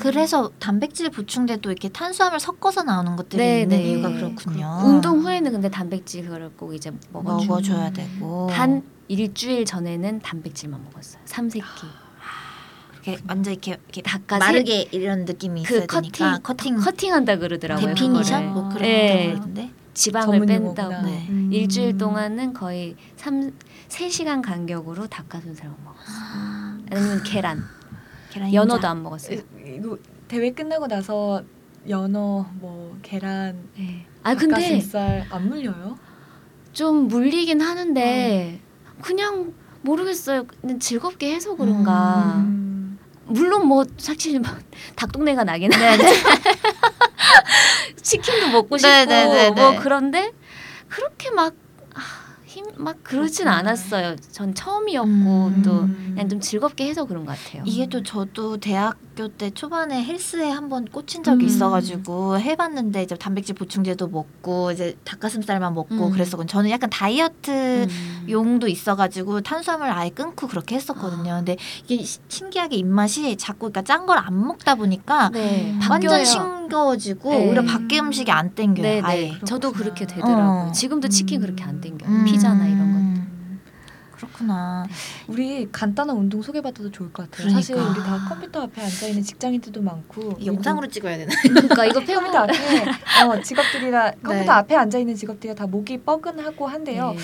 [0.00, 3.90] 그래서 단백질 보충제 또 이렇게 탄수화물 섞어서 나오는 것들이 네, 있는 네.
[3.90, 4.80] 이유가 그렇군요.
[4.84, 7.46] 운동 후에는 근데 단백질 그거를 꼭 이제 먹어줘.
[7.46, 11.22] 먹어줘야 되고 단 일주일 전에는 단백질만 먹었어요.
[11.24, 11.64] 삼세끼.
[12.92, 17.94] 이렇게 완전 이렇게, 이렇게 닭가 마르게 이런 느낌이 있어야 그 커팅 되니까 커팅 커팅한다 그러더라고요.
[17.94, 18.52] definition.
[18.52, 19.26] 뭐 그런 네.
[19.26, 19.70] 거 그러던데.
[19.94, 21.06] 지방을 뺀다고.
[21.06, 21.26] 네.
[21.28, 21.50] 음.
[21.52, 23.52] 일주일 동안은 거의 3,
[23.88, 26.14] 3시간 간격으로 닭가슴살만 먹었어요.
[26.14, 27.64] 아, 아니면 계란.
[28.38, 28.86] 계란 연어도.
[28.86, 29.38] 안 먹었어요.
[29.38, 29.96] 이- 이거
[30.28, 31.42] 대회 끝나고 나서
[31.88, 34.06] 연어 뭐 계란 네.
[34.22, 35.98] 아 근데 닭가슴살 안 물려요?
[36.72, 38.60] 좀 물리긴 하는데
[39.00, 40.44] 그냥 모르겠어요.
[40.60, 42.34] 그냥 즐겁게 해서 그런가.
[42.36, 42.98] 음.
[43.26, 44.50] 물론 뭐 사실 뭐
[44.96, 46.12] 닭동네가 나긴 네, 하는데 네.
[48.02, 49.78] 치킨도 먹고 싶고 네, 네, 네, 뭐 네.
[49.78, 50.32] 그런데
[50.88, 51.54] 그렇게 막
[52.48, 53.58] 힘 막 그러진 그렇구나.
[53.58, 54.16] 않았어요.
[54.32, 55.62] 전 처음이었고 음.
[55.64, 55.80] 또
[56.14, 57.62] 그냥 좀 즐겁게 해서 그런 것 같아요.
[57.66, 61.48] 이게 또 저도 대학교 때 초반에 헬스에 한번 꽂힌 적이 음.
[61.48, 66.10] 있어가지고 해봤는데 이제 단백질 보충제도 먹고 이제 닭가슴살만 먹고 음.
[66.12, 66.46] 그랬었거든요.
[66.46, 67.50] 저는 약간 다이어트
[67.84, 68.26] 음.
[68.30, 71.34] 용도 있어가지고 탄수화물 아예 끊고 그렇게 했었거든요.
[71.36, 71.56] 근데
[71.88, 76.18] 이게 시- 신기하게 입맛이 자꾸 그러니까 짠 걸 안 먹다 보니까 네, 완전 바
[76.68, 77.48] 싱거워지고 네.
[77.48, 78.82] 오히려 밖에 음식이 안 땡겨요.
[78.82, 79.02] 네.
[79.02, 79.38] 네.
[79.44, 79.72] 저도.
[79.72, 80.68] 그렇게 되더라고요.
[80.68, 80.72] 어.
[80.72, 81.42] 지금도 치킨 음.
[81.42, 82.08] 그렇게 안 땡겨요.
[82.10, 82.24] 음.
[82.24, 82.84] 피자나 이런 것.
[82.98, 83.60] 음.
[84.12, 84.84] 그렇구나.
[85.28, 87.48] 우리 간단한 운동 소개받아도 좋을 것 같아요.
[87.48, 87.60] 그러니까.
[87.60, 91.32] 사실 우리 다 컴퓨터 앞에 앉아 있는 직장인들도 많고 이 영상으로 찍어야 되나?
[91.42, 92.52] 그러니까 이거 컴퓨터 앞에
[93.24, 94.48] 어, 직업들이라 컴퓨터 네.
[94.50, 97.12] 앞에 앉아 있는 직업들이 다 목이 뻐근하고 한데요.
[97.12, 97.18] 네.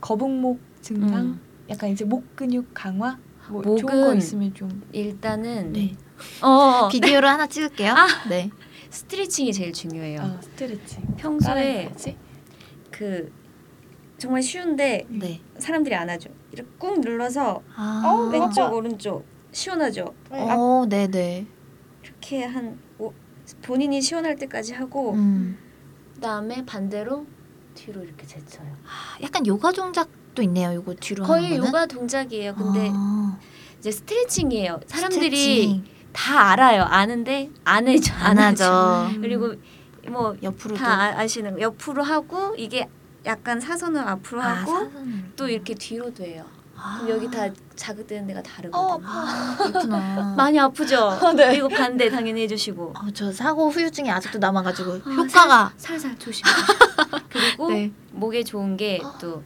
[0.00, 1.40] 거북목 증상, 음.
[1.68, 5.96] 약간 이제 목 근육 강화, 뭐 좋은 거 목은 있으면 좀 일단은 네.
[6.42, 7.92] 어, 비디오로 하나 찍을게요.
[7.92, 8.06] 아.
[8.28, 8.50] 네.
[8.96, 10.20] 스트레칭이 제일 중요해요.
[10.22, 11.02] 어, 스트레칭.
[11.16, 11.92] 평소에.
[12.90, 13.30] 그
[14.16, 15.42] 정말 쉬운데 네.
[15.58, 16.30] 사람들이 안 하죠.
[16.50, 18.02] 이렇게 꾹 눌러서 아.
[18.06, 18.72] 어우, 왼쪽.
[18.72, 20.14] 오른쪽 시원하죠.
[20.30, 21.46] 어, 네, 네.
[22.02, 23.12] 이렇게 한 오,
[23.60, 25.58] 본인이 시원할 때까지 하고 음.
[26.14, 27.26] 그다음에 반대로
[27.74, 28.76] 뒤로 이렇게 제쳐요.
[28.84, 30.72] 아, 약간 요가 동작도 있네요.
[30.72, 31.58] 요거 뒤로 거의.
[31.58, 32.54] 요가 동작이에요.
[32.54, 33.38] 근데 아,
[33.78, 34.80] 이제 스트레칭이에요.
[34.86, 35.84] 사람들이 스트레칭.
[36.16, 36.82] 다 알아요.
[36.82, 38.14] 아는데 안 해죠.
[38.18, 39.10] 안 하죠.
[39.20, 39.54] 그리고
[40.08, 42.88] 뭐 옆으로도 다 아- 아시는 거 옆으로 하고 이게
[43.26, 45.16] 약간 사선을 앞으로 아, 하고 사선으로.
[45.36, 46.44] 또 이렇게 뒤로 돼요.
[46.76, 46.98] 아.
[47.02, 49.06] 그럼 여기 다 자극되는 데가 어, 다르거든요.
[49.08, 50.34] 아, 그렇구나.
[50.36, 51.18] 많이 아프죠.
[51.36, 51.48] 네.
[51.50, 56.44] 그리고 반대 당연히 해주시고 어, 저 사고 후유증이 아직도 남아가지고 아, 효과가 살살 조심.
[57.28, 57.92] 그리고 네.
[58.12, 59.42] 목에 좋은 게 또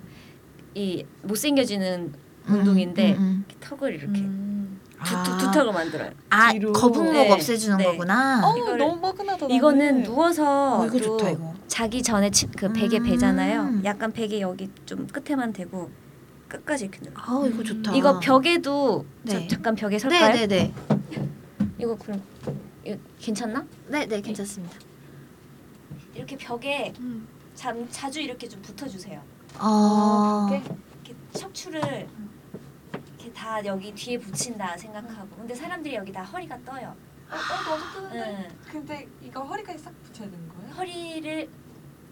[0.73, 2.15] 이 못생겨지는
[2.47, 3.45] 운동인데 음, 음.
[3.49, 4.79] 이렇게 턱을 이렇게 음.
[4.80, 5.23] 두, 아.
[5.23, 6.11] 두, 두턱을 만들어요.
[6.29, 6.73] 아 뒤로.
[6.73, 7.31] 거북목 네.
[7.33, 7.85] 없애주는 네.
[7.85, 8.43] 거구나.
[8.47, 9.47] 어, 이거를- 너무 뻐근하다.
[9.49, 10.03] 이거는 나는.
[10.03, 11.55] 누워서 어, 이거 또 좋다 이거.
[11.69, 13.05] 자기 전에 치, 그 베개 음.
[13.05, 13.81] 베잖아요.
[13.85, 15.91] 약간 베개 여기 좀 끝에만 대고
[16.49, 17.15] 끝까지 이렇게 눌러.
[17.17, 17.95] 아 이거 좋다.
[17.95, 19.33] 이거 벽에도 네.
[19.49, 20.35] 자, 잠깐 벽에 설까요?
[20.35, 20.75] 네네네.
[21.79, 22.21] 이거 그럼
[22.85, 23.65] 이거 괜찮나?
[23.89, 24.77] 네네 괜찮습니다.
[26.15, 27.27] 이렇게 벽에 음.
[27.55, 29.21] 자, 자주 이렇게 좀 붙어주세요.
[29.59, 30.47] 어.
[30.51, 30.63] 벽에?
[30.95, 32.09] 이렇게 척추를 이렇게
[33.41, 36.95] 다 여기 뒤에 붙인다 생각하고 근데 사람들이 여기 다 허리가 떠요.
[37.31, 38.49] 어, 어, 너무 뜨는데.
[38.51, 38.59] 응.
[38.71, 40.75] 근데 이거 허리까지 싹 붙여야 되는 거예요?
[40.75, 41.49] 허리를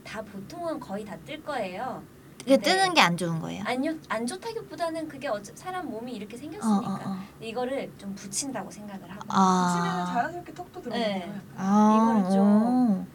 [0.05, 2.03] 다 보통은 거의 다 뜰 거예요.
[2.47, 2.63] 이게 네.
[2.63, 3.63] 뜨는 게 안 좋은 거예요.
[3.67, 7.19] 아니요 안 좋다기보다는 그게 어차 사람 몸이 이렇게 어, 생겼으니까 어, 어.
[7.43, 10.11] 이거를 좀 붙인다고 생각을 하고 붙이면 아.
[10.15, 11.21] 자연스럽게 턱도 들어가는 네.
[11.27, 11.41] 거예요.
[11.57, 12.15] 아.
[12.23, 13.07] 이거를 좀- 오.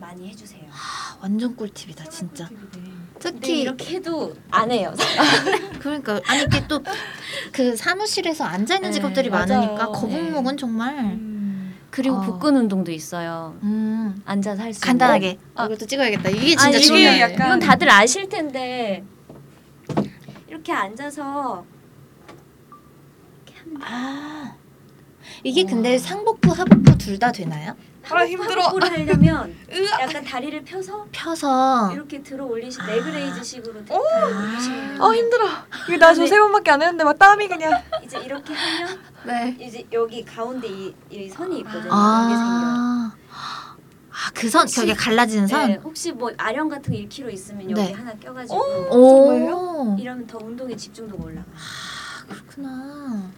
[0.00, 0.62] 많이 해주세요.
[0.70, 2.48] 아, 완전 꿀팁이다 진짜.
[2.48, 2.94] 꿀팁이네.
[3.18, 4.94] 특히 이렇게 해도 안 해요.
[5.80, 6.80] 그러니까 아니 이게 또
[7.52, 9.46] 그 사무실에서 앉아 있는 네, 직업들이 맞아요.
[9.60, 11.74] 많으니까 거북목은 정말 음.
[11.90, 12.20] 그리고 어.
[12.20, 13.56] 복근 운동도 있어요.
[13.62, 14.86] 음 앉아서 할 수 있는.
[14.98, 15.66] 간단하게 아.
[15.66, 16.30] 이것도 찍어야겠다.
[16.30, 17.20] 이게 진짜 아니, 이게 중요해.
[17.20, 19.02] 약간- 이건 다들 아실 텐데
[20.48, 21.64] 이렇게 앉아서
[23.80, 24.54] 아
[25.44, 27.74] 이게 근데 상복부 하복부 둘 다 되나요?
[28.10, 28.62] 아, 힘들어.
[28.62, 29.54] 하복부를 하려면
[30.00, 32.86] 약간 다리를 펴서 펴서 이렇게 들어 올리시 아.
[32.86, 35.46] leg raise식으로 다리를 올리시면 어 힘들어.
[35.88, 37.82] 이거 나저 세 번밖에 안 했는데 막 땀이 그냥.
[38.02, 39.56] 이제 이렇게 하면 네.
[39.60, 41.90] 이제 여기 가운데 이, 이 선이 있거든요.
[41.92, 43.12] 아.
[44.28, 45.68] 아그 선 벽에 갈라지는 선.
[45.68, 47.92] 네, 혹시 뭐 아령 같은 거 1kg 있으면 여기 네.
[47.92, 48.56] 하나 껴가지고
[48.90, 49.26] 오.
[49.28, 49.96] 정말요?
[49.98, 51.46] 이러면 더 운동에 집중도가 올라가.
[52.28, 53.30] 그렇구나.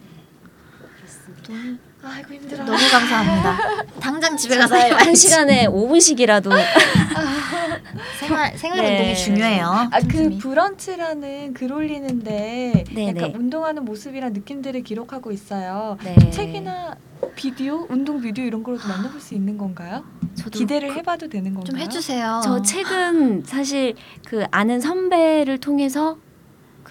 [0.97, 1.81] 그렇습니다.
[2.03, 2.63] 아이고 힘들어.
[2.65, 3.57] 너무 감사합니다.
[3.99, 5.13] 당장 집에 가서 한.
[5.13, 6.49] 시간에 5분씩이라도
[8.19, 8.91] 생활 생활 네.
[8.97, 9.65] 운동이 중요해요.
[9.91, 10.37] 아그 틈틈이.
[10.39, 13.33] 브런치라는 글 올리는데 네, 약간 네.
[13.37, 15.97] 운동하는 모습이랑 느낌들을 기록하고 있어요.
[16.03, 16.15] 네.
[16.31, 16.95] 책이나
[17.35, 20.03] 비디오, 운동 비디오 이런 거로도 만나볼 수 있는 건가요?
[20.35, 21.65] 저도 기대를 그- 해봐도 되는 건가요?
[21.65, 22.41] 좀 해주세요.
[22.43, 23.95] 저 책은 사실
[24.27, 26.17] 그 아는 선배를 통해서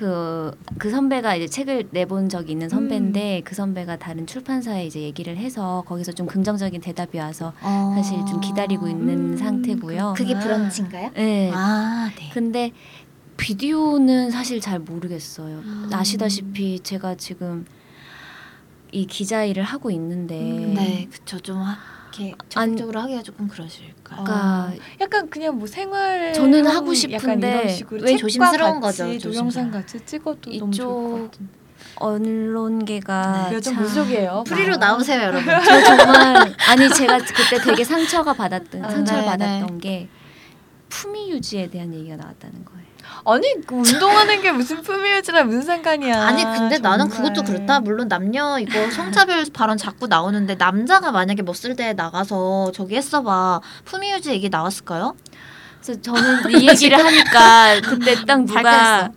[0.01, 5.37] 그, 그 선배가 이제 책을 내본 적이 있는 선배인데 그 선배가 다른 출판사에 이제 얘기를
[5.37, 7.93] 해서 거기서 좀 긍정적인 대답이 와서 어.
[7.95, 10.15] 사실 좀 기다리고 있는 음, 상태고요.
[10.17, 10.39] 그게 아.
[10.39, 11.11] 브런치인가요?
[11.13, 11.51] 네.
[11.53, 12.31] 아 네.
[12.33, 12.73] 근데
[13.37, 15.59] 비디오는 사실 잘 모르겠어요.
[15.59, 15.91] 음.
[15.93, 17.67] 아시다시피 제가 지금
[18.93, 20.75] 이 기자 일을 하고 있는데 음.
[20.77, 21.77] 네, 그쵸 좀 하,
[22.19, 24.25] 이렇게 적극적으로 하기가 조금 그러실까요?
[24.25, 29.71] 그러니까 약간 그냥 뭐 생활 저는 하고 싶은데 왜 조심스러운 같이 거죠, 동영상.
[29.71, 31.53] 같이 찍어도 너무 좋을 것 같은데.
[31.97, 34.45] 언론계가 네, 요즘 참- 무속이에요.
[34.47, 35.45] 프리로 나오세요, 여러분.
[35.65, 40.09] 저 정말 아니 제가 그때 되게 상처가 받았던 아, 상처를 네, 받았던 게
[40.89, 42.80] 품위 유지에 대한 얘기가 나왔다는 거예요.
[43.25, 46.23] 아니 그 운동하는 게 무슨 품위유지랑 무슨 상관이야.
[46.23, 47.33] 아니 근데 나는 정말.
[47.33, 47.81] 그것도 그렇다.
[47.81, 54.31] 물론 남녀 이거 성차별 발언 자꾸 나오는데 남자가 만약에 멋쓸 때 나가서 저기 했어봐 품위유지
[54.31, 55.15] 얘기 나왔을까요?
[55.83, 59.11] 그래서 저는 이 얘기를 하니까 그때 딱 누가.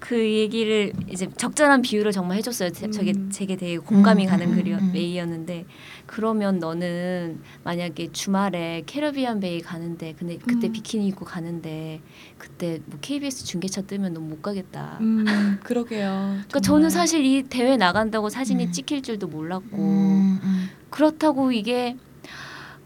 [0.00, 2.70] 그 얘기를 이제 적절한 비유를 정말 해줬어요.
[2.70, 3.30] 제- 저게 음.
[3.32, 4.90] 제게 되게 공감이 음, 가는 음, 글이 음.
[4.92, 5.66] 메이였는데
[6.10, 10.72] 그러면 너는 만약에 주말에 캐리비안 베이 가는데 근데 그때 음.
[10.72, 12.00] 비키니 입고 가는데
[12.36, 14.98] 그때 뭐 KBS 중계차 뜨면 넌못 가겠다.
[15.00, 15.24] 음
[15.62, 16.08] 그러게요.
[16.10, 16.62] 그러니까 정말.
[16.62, 18.72] 저는 사실 이 대회 나간다고 사진이 음.
[18.72, 20.70] 찍힐 줄도 몰랐고 음, 음.
[20.90, 21.96] 그렇다고 이게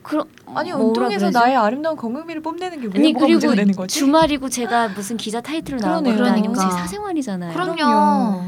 [0.03, 1.31] 그러 아니 운동에서?
[1.31, 3.99] 나의 아름다운 건강미를 뽐내는 게왜 아니 뭐가 문제가 그리고 되는 거지?
[4.01, 6.15] 주말이고 제가 무슨 기자 타이틀로 그러네요.
[6.19, 6.77] 것도 아니고 제 그러니까.
[6.79, 7.55] 사생활이잖아요.
[7.55, 7.75] 그럼요.
[7.77, 8.43] 그럼요.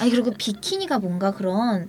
[0.00, 1.88] 아니 그리고 비키니가 뭔가 그런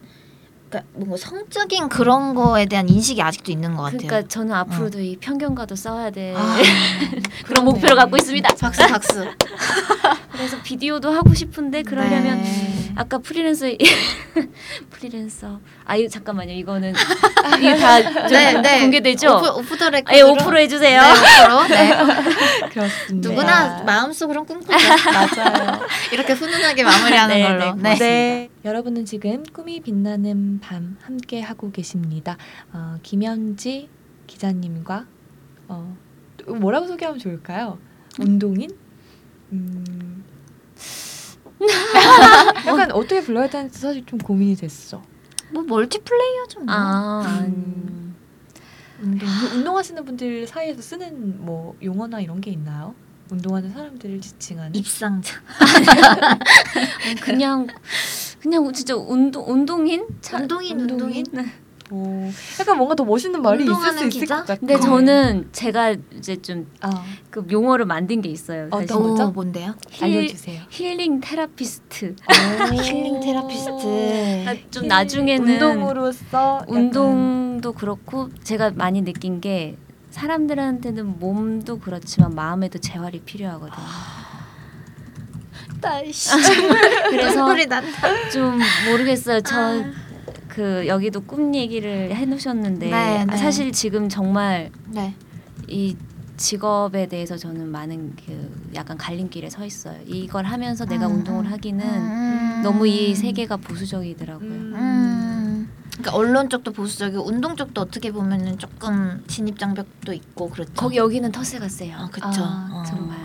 [0.71, 4.07] 그러니까 뭔가 성적인 그런 거에 대한 인식이 아직도 있는 것 같아요.
[4.07, 6.33] 그러니까 저는 앞으로도 이 편견과도 싸워야 돼.
[6.35, 6.55] 아,
[7.45, 8.55] 그런 목표를 갖고 있습니다.
[8.55, 9.25] 박수 박수.
[10.31, 12.80] 그래서 비디오도 하고 싶은데 그러려면 네.
[12.95, 13.65] 아까 프리랜서
[14.89, 16.93] 프리랜서 아 이거 잠깐만요 이거는
[17.57, 18.79] 이게 다 네, 네.
[18.81, 19.37] 공개되죠?
[19.37, 20.17] 오프, 오프 더 레코드로.
[20.17, 21.01] 예, 5% 해주세요.
[21.01, 21.67] 네, 5%.
[21.69, 22.69] 네.
[22.69, 23.29] 그렇습니다.
[23.29, 24.71] 누구나 마음속으론 꿈꾸죠.
[24.71, 25.79] 맞아요.
[26.11, 27.75] 이렇게 훈훈하게 마무리하는 네, 걸로.
[27.75, 28.49] 네, 네.
[28.63, 32.37] 여러분은 지금 꿈이 빛나는 밤 함께 하고 계십니다.
[32.73, 33.89] 어, 김연지
[34.27, 35.05] 기자님과
[35.67, 35.97] 어,
[36.37, 37.77] 또 뭐라고 소개하면 좋을까요?
[38.19, 38.69] 운동인?
[39.51, 40.23] 음.
[42.67, 45.01] 약간 어떻게 불러야 되는지 사실 좀 고민이 됐어.
[45.51, 46.59] 뭐 멀티플레이어죠.
[46.61, 46.73] 뭐.
[46.73, 48.15] 아 음.
[49.01, 49.27] 운동.
[49.27, 52.93] 그 운동하시는 분들 사이에서 쓰는 뭐 용어나 이런 게 있나요?
[53.29, 54.75] 운동하는 사람들을 지칭하는.
[54.75, 55.39] 입상자.
[57.21, 57.67] 그냥
[58.41, 61.25] 그냥 진짜 운동 운동인 차, 운동인 운동인.
[61.31, 61.51] 운동인?
[61.91, 62.29] 오,
[62.59, 64.35] 약간 뭔가 더 멋있는 말이 있을 수 있을 기자?
[64.37, 64.59] 것 같아요.
[64.59, 67.03] 근데 저는 제가 이제 좀그 아,
[67.51, 68.67] 용어를 만든 게 있어요.
[68.71, 69.23] 어떤 거죠?
[69.23, 69.75] 어, 뭔데요?
[69.89, 70.61] 힐- 알려주세요.
[70.69, 72.15] healing therapist.
[72.83, 74.45] healing therapist.
[74.47, 79.75] 아, 좀 힐- 나중에는 운동으로서 운동도 그렇고 제가 많이 느낀 게
[80.11, 83.85] 사람들한테는 몸도 그렇지만 마음에도 재활이 필요하거든요.
[85.81, 86.29] 날씨.
[87.09, 87.45] 그래서.
[88.31, 89.41] 좀 모르겠어요.
[89.51, 89.91] 아.
[90.51, 93.37] 저그 여기도 꿈 얘기를 해놓으셨는데 네, 아, 네.
[93.37, 95.15] 사실 지금 정말 네.
[95.67, 95.95] 이
[96.37, 99.99] 직업에 대해서 저는 많은 그 약간 갈림길에 서 있어요.
[100.05, 101.51] 이걸 하면서 내가 음, 운동을 음.
[101.51, 102.61] 하기는 음.
[102.63, 104.49] 너무 이 세계가 보수적이더라고요.
[104.49, 104.73] 음.
[104.75, 105.69] 음.
[105.91, 110.71] 그러니까 언론 쪽도 보수적이고 운동 쪽도 어떻게 보면은 조금 진입 장벽도 있고 그렇죠.
[110.75, 111.95] 거기 여기는 터세가 세요.
[111.97, 112.27] 아, 그쵸.
[112.43, 112.83] 아, 어.
[112.87, 113.17] 정말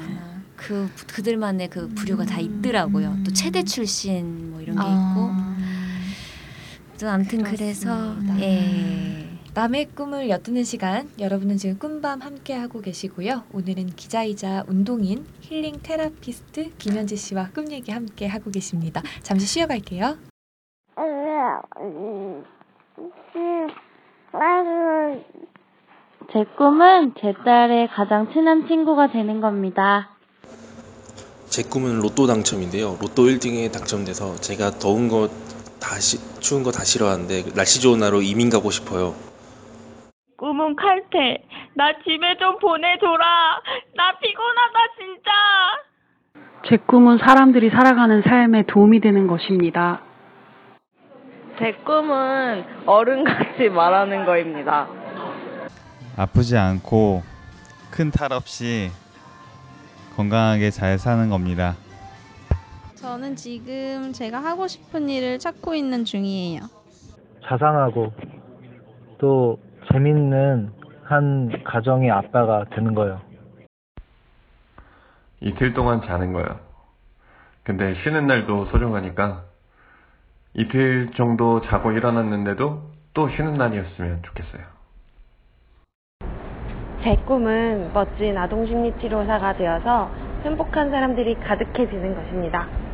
[0.56, 2.60] 그 그들만의 그 부류가 다 음.
[2.60, 3.08] 있더라고요.
[3.08, 3.24] 음.
[3.24, 4.86] 또 체대 출신 뭐 이런 게 어.
[4.86, 5.45] 있고.
[6.98, 8.40] 또 아무튼 그래서 그렇습니다.
[8.40, 9.26] 예.
[9.54, 13.44] 남의 꿈을 엿드는 시간 여러분은 지금 꿈밤 함께 하고 계시고요.
[13.52, 19.02] 오늘은 기자이자 운동인 힐링 테라피스트 김현지 씨와 꿈 얘기 함께 하고 계십니다.
[19.22, 20.18] 잠시 쉬어갈게요.
[26.32, 30.10] 제 꿈은 제 딸의 가장 친한 친구가 되는 겁니다.
[31.48, 32.98] 제 꿈은 로또 당첨인데요.
[33.00, 35.30] 로또 1등에 당첨돼서 제가 더운 거
[35.80, 35.96] 다
[36.40, 39.14] 추운 거 다 싫어하는데 날씨 좋은 날로 이민 가고 싶어요.
[40.38, 41.42] 꿈은 칼퇴.
[41.74, 43.60] 나 집에 좀 보내줘라.
[43.94, 45.30] 나 피곤하다, 진짜.
[46.68, 50.00] 제 꿈은 사람들이 살아가는 삶에 도움이 되는 것입니다.
[51.58, 54.88] 제 꿈은 어른같이 말하는 거입니다.
[56.18, 57.22] 아프지 않고
[57.90, 58.90] 큰 탈 없이
[60.16, 61.76] 건강하게 잘 사는 겁니다.
[62.96, 66.62] 저는 지금 제가 하고 싶은 일을 찾고 있는 중이에요.
[67.44, 68.12] 자상하고
[69.18, 69.58] 또
[69.92, 70.72] 재밌는
[71.04, 73.20] 한 가정의 아빠가 되는 거예요.
[75.40, 76.58] 이틀 동안 자는 거예요.
[77.64, 79.44] 근데 쉬는 날도 소중하니까
[80.54, 84.62] 이틀 정도 자고 일어났는데도 또 쉬는 날이었으면 좋겠어요.
[87.02, 90.10] 제 꿈은 멋진 아동심리치료사가 되어서
[90.44, 92.85] 행복한 사람들이 가득해지는 것입니다.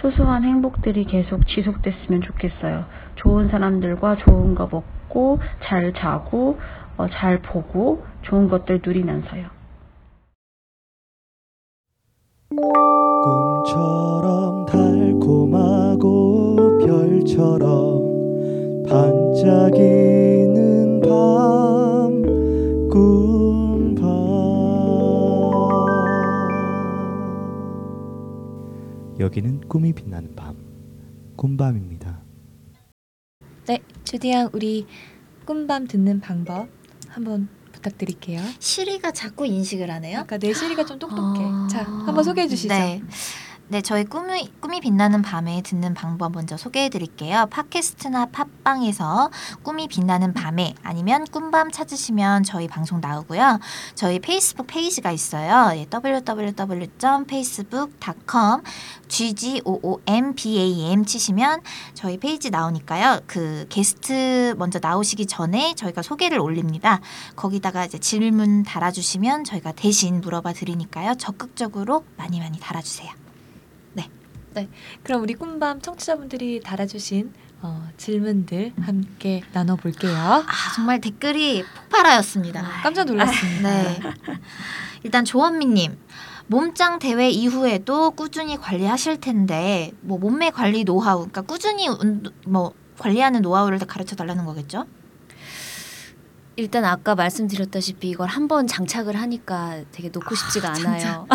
[0.00, 2.84] 소소한 행복들이 계속 지속됐으면 좋겠어요.
[3.16, 6.58] 좋은 사람들과 좋은 거 먹고, 잘 자고,
[6.96, 9.56] 어, 잘 보고, 좋은 것들 누리면서요.
[13.26, 17.96] 꿈처럼 달콤하고 별처럼
[18.88, 20.45] 반짝이는
[29.26, 30.56] 여기는 꿈이 빛나는 밤
[31.36, 32.22] 꿈밤입니다.
[33.66, 34.86] 네, 최대한 우리
[35.44, 36.68] 꿈밤 듣는 방법
[37.08, 38.40] 한번 부탁드릴게요.
[38.60, 40.24] 시리가 자꾸 인식을 하네요.
[40.26, 41.40] 그러니까 내 시리가 좀 똑똑해.
[41.42, 41.66] 아.
[41.68, 42.72] 자, 한번 소개해 주시죠.
[42.72, 43.02] 네.
[43.68, 47.46] 네, 저희 꿈이, 꿈이 빛나는 밤에 듣는 방법 먼저 소개해 드릴게요.
[47.50, 49.32] 팟캐스트나 팟빵에서
[49.64, 53.58] 꿈이 빛나는 밤에 아니면 꿈밤 찾으시면 저희 방송 나오고요.
[53.96, 55.76] 저희 페이스북 페이지가 있어요.
[55.76, 58.62] 예, www.facebook.com
[59.08, 61.60] ggombam 치시면
[61.94, 63.22] 저희 페이지 나오니까요.
[63.26, 67.00] 그 게스트 먼저 나오시기 전에 저희가 소개를 올립니다.
[67.34, 71.16] 거기다가 이제 질문 달아주시면 저희가 대신 물어봐 드리니까요.
[71.16, 73.25] 적극적으로 많이 많이 달아주세요.
[74.56, 74.70] 네,
[75.02, 77.30] 그럼 우리 꿈밤 청취자분들이 달아주신
[77.60, 80.16] 어, 질문들 함께 나눠볼게요.
[80.16, 80.44] 아,
[80.74, 82.62] 정말 댓글이 폭발하였습니다.
[82.82, 83.70] 깜짝 놀랐습니다.
[83.70, 84.00] 네.
[85.02, 85.98] 일단 조원미님.
[86.46, 93.42] 몸짱 대회 이후에도 꾸준히 관리하실 텐데 뭐 몸매 관리 노하우, 그러니까 꾸준히 운, 뭐 관리하는
[93.42, 94.86] 노하우를 가르쳐 달라는 거겠죠?
[96.54, 101.26] 일단 아까 말씀드렸다시피 이걸 한번 장착을 하니까 되게 놓고 싶지가 않아요.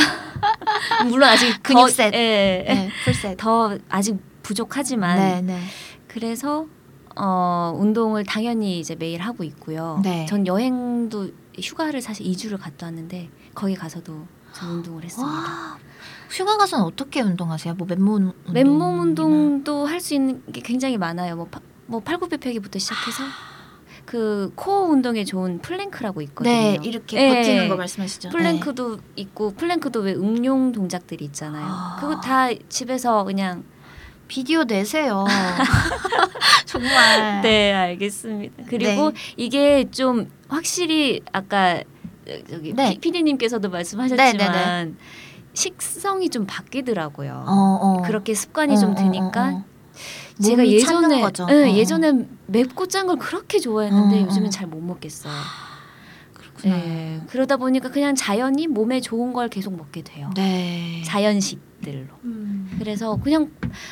[1.08, 2.12] 물론 아직 근육셋.
[2.12, 2.74] 더, 예, 예.
[2.74, 3.38] 네, 풀셋.
[3.38, 5.60] 더 아직 부족하지만 네, 네.
[6.08, 6.66] 그래서
[7.16, 10.00] 어, 운동을 당연히 이제 매일 하고 있고요.
[10.04, 10.26] 네.
[10.28, 11.30] 전 여행도
[11.60, 15.32] 휴가를 사실 2주를 갔다 왔는데 거기 가서도 좀 운동을 했습니다.
[15.34, 15.78] 와,
[16.30, 17.74] 휴가 가서는 어떻게 운동하세요?
[17.76, 18.34] 뭐 맨몸 운동?
[18.54, 21.36] 맨몸 운동도 할 수 있는 게 굉장히 많아요.
[21.36, 23.24] 뭐, 파, 뭐 팔굽혀펴기부터 시작해서
[24.06, 26.54] 그 core 운동에 좋은 plank라고 있거든요.
[26.54, 28.30] 네, 이렇게 예, 버티는 거 말씀하시죠?
[28.30, 31.66] plank도 있고 plank도 왜 응용 동작들이 있잖아요.
[31.66, 31.98] 아.
[32.00, 33.64] 그거 다 집에서 그냥
[34.28, 35.26] 비디오 내세요.
[36.66, 37.42] 정말.
[37.42, 38.64] 네, 알겠습니다.
[38.68, 39.18] 그리고 네.
[39.38, 41.84] 이게 좀 확실히 아까
[42.50, 42.98] 저기 네.
[43.00, 44.94] PD님께서도 말씀하셨지만 네, 네, 네.
[45.54, 47.44] 식성이 좀 바뀌더라고요.
[47.46, 48.02] 어, 어.
[48.04, 50.44] 그렇게 습관이 어, 좀 어, 드니까 어, 어.
[50.44, 51.20] 제가 예전에.
[51.20, 51.76] 예, 어.
[51.76, 54.50] 예전에 맵고 짠 걸 그렇게 좋아했는데 어, 요즘은 어.
[54.50, 55.34] 잘못 먹겠어요.
[56.34, 56.76] 그렇구나.
[56.76, 60.30] 네, 그러다 보니까 그냥 자연히 몸에 좋은 걸 계속 먹게 돼요.
[60.36, 61.02] 네.
[61.06, 62.08] 자연식들로.
[62.26, 62.76] 음.
[62.78, 63.52] 그래서 그냥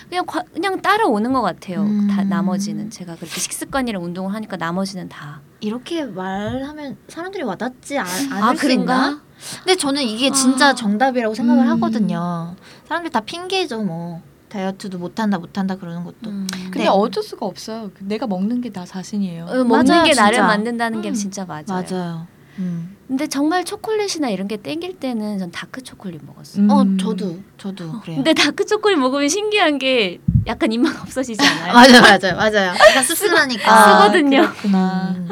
[0.09, 1.81] 그냥 과- 그냥 따라오는 것 같아요.
[1.83, 2.07] 음.
[2.07, 5.41] 다 나머지는 제가 그렇게 식습관이랑 운동을 하니까 나머지는 다.
[5.61, 8.95] 이렇게 말하면 사람들이 와닿지 않, 아, 않을 수 그런가?
[8.95, 9.21] 있나?
[9.59, 10.75] 근데 저는 이게 진짜 아.
[10.75, 11.69] 정답이라고 생각을 음.
[11.71, 12.55] 하거든요.
[12.87, 14.21] 사람들 다 핑계죠, 뭐.
[14.49, 16.17] 다이어트도 못한다, 못한다 그러는 것도.
[16.23, 16.87] 근데 네.
[16.87, 17.91] 어쩔 수가 없어요.
[17.99, 19.45] 내가 먹는 게 나 자신이에요.
[19.45, 20.47] 어, 먹는 맞아요, 게 나를 진짜.
[20.47, 21.13] 만든다는 게 음.
[21.13, 21.65] 진짜 맞아요.
[21.69, 22.27] 맞아요.
[22.59, 22.95] 음.
[23.07, 26.67] 근데 정말 초콜릿이나 이런 게 땡길 때는 전 다크 초콜릿 먹었어요.
[26.69, 26.97] 어, 음.
[26.97, 28.17] 저도, 저도 그래요.
[28.17, 31.73] 근데 다크 초콜릿 먹으면 신기한 게 약간 입맛 없어지지 않아요?
[31.73, 32.67] 맞아요, 맞아요, 맞아요.
[32.89, 33.71] 약간 씁쓸하니까.
[33.71, 34.41] 아, 쓰거든요.
[34.41, 35.15] 그렇구나.
[35.17, 35.29] 음.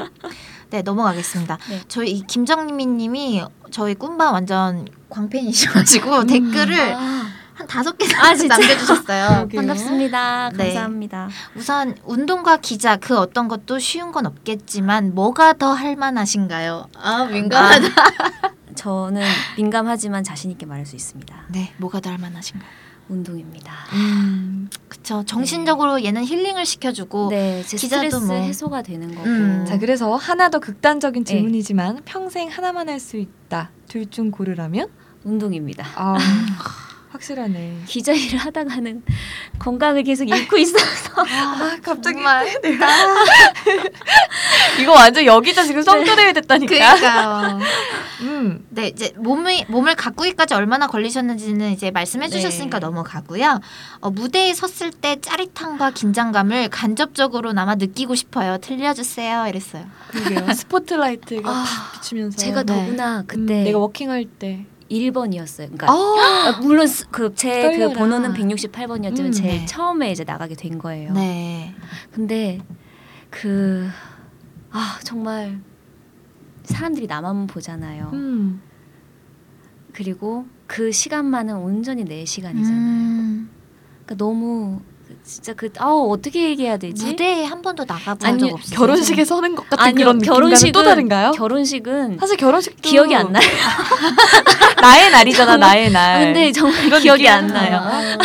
[0.69, 1.57] 네, 넘어가겠습니다.
[1.69, 1.81] 네.
[1.87, 7.23] 저희 이 김정민님이 저희 꿈바 완전 광팬이셔가지고 댓글을 아,
[7.57, 8.33] 한 다섯 개 아?
[8.35, 9.47] 남겨주셨어요.
[9.55, 10.51] 반갑습니다.
[10.55, 10.65] 네.
[10.73, 11.29] 감사합니다.
[11.55, 16.87] 우선 운동과 기자 그 어떤 것도 쉬운 건 없겠지만 뭐가 더 할만하신가요?
[16.95, 17.87] 아 민감하다.
[18.75, 19.23] 저는
[19.57, 21.35] 민감하지만 자신 있게 말할 수 있습니다.
[21.49, 22.69] 네, 뭐가 더 할만하신가요?
[23.09, 23.73] 운동입니다.
[23.93, 24.69] 음.
[24.87, 25.23] 그쵸.
[25.25, 28.35] 정신적으로 얘는 힐링을 시켜주고 네, 제 기자도 스트레스 뭐.
[28.35, 29.25] 해소가 되는 거고.
[29.27, 29.65] 음.
[29.67, 31.33] 자, 그래서 하나 더 극단적인 네.
[31.33, 33.71] 질문이지만 평생 하나만 할 수 있다.
[33.87, 34.89] 둘 중 고르라면?
[35.23, 35.85] 운동입니다.
[35.95, 36.17] 아,
[37.09, 37.83] 확실하네.
[37.87, 39.03] 기자 일을 하다가는
[39.59, 42.47] 건강을 계속 잃고 있어서 아, 갑자기 정말.
[44.79, 46.67] 이거 완전 여기다 지금 성교대회 됐다니까.
[46.67, 47.59] 그러니까요.
[48.21, 48.65] 음.
[48.69, 52.85] 네, 이제 몸이 몸을 가꾸기까지 얼마나 걸리셨는지는 이제 말씀해 주셨으니까 네.
[52.85, 53.59] 넘어가고요.
[54.01, 58.57] 어, 무대에 섰을 때 짜릿함과 긴장감을 간접적으로나마 느끼고 싶어요.
[58.59, 59.47] 들려주세요.
[59.47, 59.85] 이랬어요.
[60.09, 60.53] 그러게요.
[60.53, 62.73] 스포트라이트가 아, 팍 비치면서 제가 네.
[62.73, 65.67] 더구나 그때 음, 내가 워킹할 때 1번이었어요.
[65.77, 67.93] 그러니까 아, 아, 물론 그 제 그.
[67.93, 69.65] 번호는 168번이었지만 음, 제일 네.
[69.65, 71.13] 처음에 이제 나가게 된 거예요.
[71.13, 71.73] 네.
[72.11, 72.59] 근데
[73.29, 73.87] 그
[74.71, 75.59] 아, 정말
[76.63, 78.09] 사람들이 나만 보잖아요.
[78.13, 78.61] 음.
[79.93, 82.77] 그리고 그 시간만은 온전히 내 시간이잖아요.
[82.79, 83.49] 음,
[84.05, 84.81] 그러니까 너무
[85.27, 87.05] 진짜 그 아, 어떻게 얘기해야 되지?
[87.05, 88.77] 무대에 한 번도 나가본 아니, 적 없어요.
[88.79, 91.31] 결혼식에 서는 것 같은 아니요, 그런 결혼식은 또 다른가요?
[91.31, 93.43] 결혼식은 사실 결혼식도 기억이 안 나요.
[94.81, 96.15] 나의 날이잖아, 나의 날.
[96.15, 97.47] 아, 근데 정말 기억이 안.
[97.47, 98.17] 나요.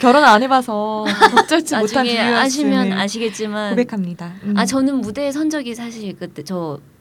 [0.00, 1.04] 결혼 안 해봐서
[1.38, 4.32] 어쩔지 못한 비유였음을 아시면 아시겠지만 고백합니다.
[4.44, 4.54] 음.
[4.56, 6.95] 아 저는 무대에 선 적이 사실 그때 저 아,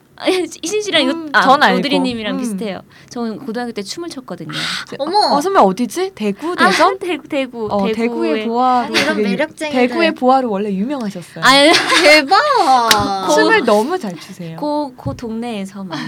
[0.63, 1.79] 이신 씨랑 음, 이거 아, 전 알고.
[1.79, 2.39] 오드리님이랑 음.
[2.39, 2.79] 비슷해요.
[3.09, 4.51] 저는 고등학교 때 춤을 췄거든요.
[4.99, 5.35] 어머.
[5.35, 6.11] 어, 선배 어디지?
[6.15, 6.93] 대구, 대전?
[6.93, 9.87] 아, 대구 대구 어, 대구의 보아로 아니, 이런 매력쟁이들.
[9.87, 11.43] 대구의 보아로 원래 유명하셨어요.
[11.43, 11.49] 아
[12.03, 13.29] 대박.
[13.35, 14.57] 춤을 너무 잘 추세요.
[14.61, 15.99] 그, 그 동네에서만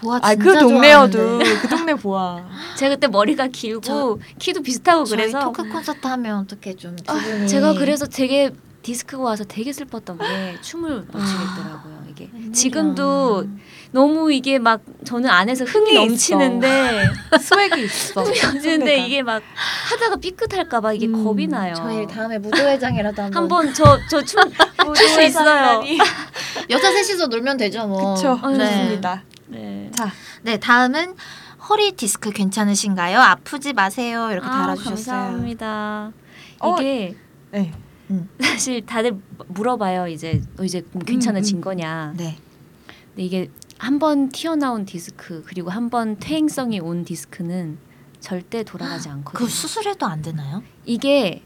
[0.00, 1.38] 보아 아, 진짜 그 동네여도.
[1.62, 2.44] 그 동네 보아.
[2.78, 7.46] 제가 그때 머리가 길고 저- 키도 비슷하고 저희 그래서 토크 콘서트 하면 어떻게 좀두 아,
[7.46, 8.50] 제가 그래서 되게
[8.86, 12.04] 디스크가 와서 되게 슬펐던 게 춤을 못 추겠더라고요.
[12.08, 12.52] 이게 웬일이야.
[12.52, 13.48] 지금도
[13.90, 17.10] 너무 이게 막 저는 안에서 흥이 흥이 넘치는데
[17.40, 18.24] 스웩이 있어.
[18.24, 18.92] 선배가.
[19.04, 19.42] 이게 막
[19.90, 21.74] 하다가 삐끗할까 봐 이게 음, 겁이 나요.
[21.74, 24.52] 저희 다음에 무도회장이라도 한번 한번 저 저춤
[24.94, 25.82] 출수 있어요.
[26.70, 28.14] 여자 셋이서 놀면 되죠 뭐.
[28.14, 28.38] 그쵸.
[28.40, 28.58] 어, 네.
[28.70, 29.24] 좋습니다.
[29.48, 29.90] 네.
[29.96, 30.12] 자,
[30.42, 31.16] 네, 다음은
[31.68, 33.18] 허리 디스크 괜찮으신가요?
[33.18, 34.28] 아프지 마세요.
[34.30, 34.94] 이렇게 아, 달아주셨어요.
[35.16, 36.12] 감사합니다.
[36.60, 37.16] 어, 이게
[37.50, 37.72] 네.
[38.40, 40.08] 사실 다들 물어봐요.
[40.08, 41.62] 이제 너 이제 좀 괜찮아진 음, 음.
[41.62, 42.14] 거냐.
[42.16, 42.36] 네.
[43.08, 47.78] 근데 이게 한 번 튀어나온 디스크 그리고 한 번 퇴행성이 온 디스크는
[48.20, 49.44] 절대 돌아가지 않거든요.
[49.46, 50.62] 그 수술해도 안 되나요?
[50.84, 51.42] 이게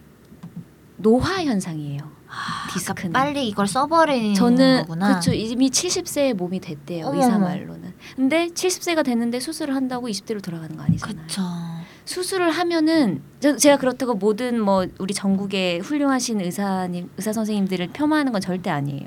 [0.96, 2.11] 노화 현상이에요.
[2.28, 3.12] 아, 디스크는.
[3.12, 5.08] 빨리 이걸 써버리는 저는 거구나.
[5.08, 5.32] 그렇죠.
[5.32, 7.06] 이미 70세의 몸이 됐대요.
[7.06, 7.38] 어머, 의사.
[7.38, 7.92] 말로는.
[8.14, 11.26] 근데 70세가 됐는데 수술을 한다고 20대로 돌아가는 거 아니잖아요.
[11.26, 11.42] 그쵸.
[12.11, 18.40] 수술을 하면은 저, 제가 그렇다고 모든 뭐 우리 전국의 훌륭하신 의사님 의사 선생님들을 폄하하는 건
[18.40, 19.06] 절대 아니에요.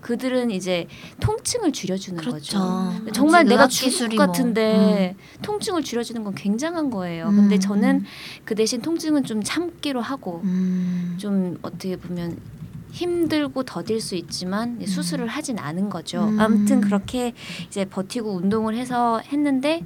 [0.00, 0.88] 그들은 이제
[1.20, 2.58] 통증을 줄여주는 그렇죠.
[2.58, 3.12] 거죠.
[3.12, 7.26] 정말 아직 내가 죽을 것 뭐, 같은데 통증을 줄여주는 건 굉장한 거예요.
[7.26, 8.04] 근데 음, 저는
[8.44, 11.14] 그 대신 통증은 좀 참기로 하고 음.
[11.20, 12.36] 좀 어떻게 보면
[12.90, 16.24] 힘들고 더딜 수 있지만 수술을 하진 않은 거죠.
[16.24, 16.40] 음.
[16.40, 17.32] 아무튼 그렇게
[17.68, 19.84] 이제 버티고 운동을 해서 했는데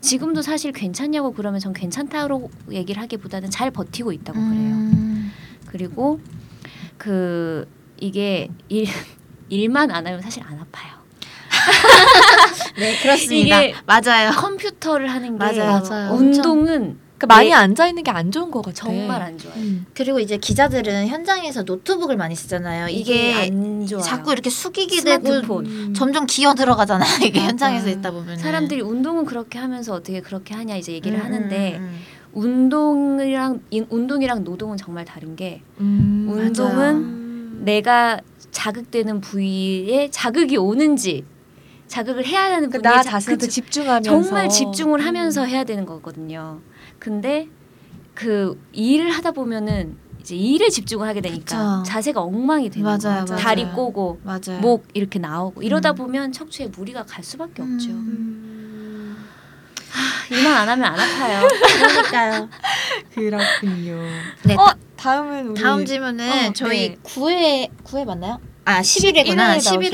[0.00, 4.74] 지금도 사실 괜찮냐고 그러면 전 괜찮다고 얘기를 하기보다는 잘 버티고 있다고 그래요.
[4.74, 5.32] 음.
[5.66, 6.20] 그리고
[6.96, 7.66] 그
[7.98, 8.86] 이게 일
[9.50, 10.92] 일만 안 하면 사실 안 아파요.
[12.76, 13.56] 네, 그렇습니다.
[13.86, 14.30] 맞아요.
[14.32, 15.38] 컴퓨터를 하는 게.
[15.38, 16.14] 맞아요.
[16.14, 17.54] 운동은 그러니까 많이 네.
[17.54, 18.86] 앉아 있는 게 안 좋은 것 같아.
[18.86, 19.54] 정말 안 좋아요.
[19.56, 19.86] 음.
[19.92, 22.88] 그리고 이제 기자들은 현장에서 노트북을 많이 쓰잖아요.
[22.88, 24.02] 이게 이게 안 좋아요.
[24.02, 25.66] 자꾸 이렇게 숙이게 되고 스마트폰.
[25.66, 25.94] 음.
[25.94, 27.08] 점점 기어 들어가잖아요.
[27.26, 27.40] 이게.
[27.40, 31.98] 현장에서 있다 보면 사람들이 운동은 그렇게 하면서 어떻게 그렇게 하냐 이제 얘기를 하는데 음.
[32.32, 41.24] 운동이랑 이- 운동이랑 노동은 정말 다른 게 음, 운동은 내가 자극되는 부위에 자극이 오는지
[41.88, 43.60] 자극을 해야 하는 그 부위에 나 자- 자신한테 그치.
[43.62, 46.60] 집중하면서 정말 집중을 하면서 해야 되는 거거든요.
[46.98, 47.48] 근데
[48.14, 51.90] 그 일을 하다 보면은 이제 일에 집중을 하게 되니까 그쵸.
[51.90, 53.38] 자세가 엉망이 되는 맞아요, 거예요.
[53.38, 53.76] 다리 맞아요.
[53.76, 54.60] 꼬고 맞아요.
[54.60, 55.94] 목 이렇게 나오고 이러다 음.
[55.94, 57.90] 보면 척추에 무리가 갈 수밖에 없죠.
[57.90, 59.26] 음.
[59.90, 61.48] 하, 일만 안 하면 안 아파요.
[61.78, 62.48] 그러니까요.
[63.14, 64.02] 그렇군요.
[64.44, 64.54] 네.
[64.54, 66.96] 어, 다음은 우리 다음 질문은 어, 저희 네.
[67.04, 68.40] 9회 9회 맞나요?
[68.64, 69.56] 아 11회구나.
[69.56, 69.92] 11회 11회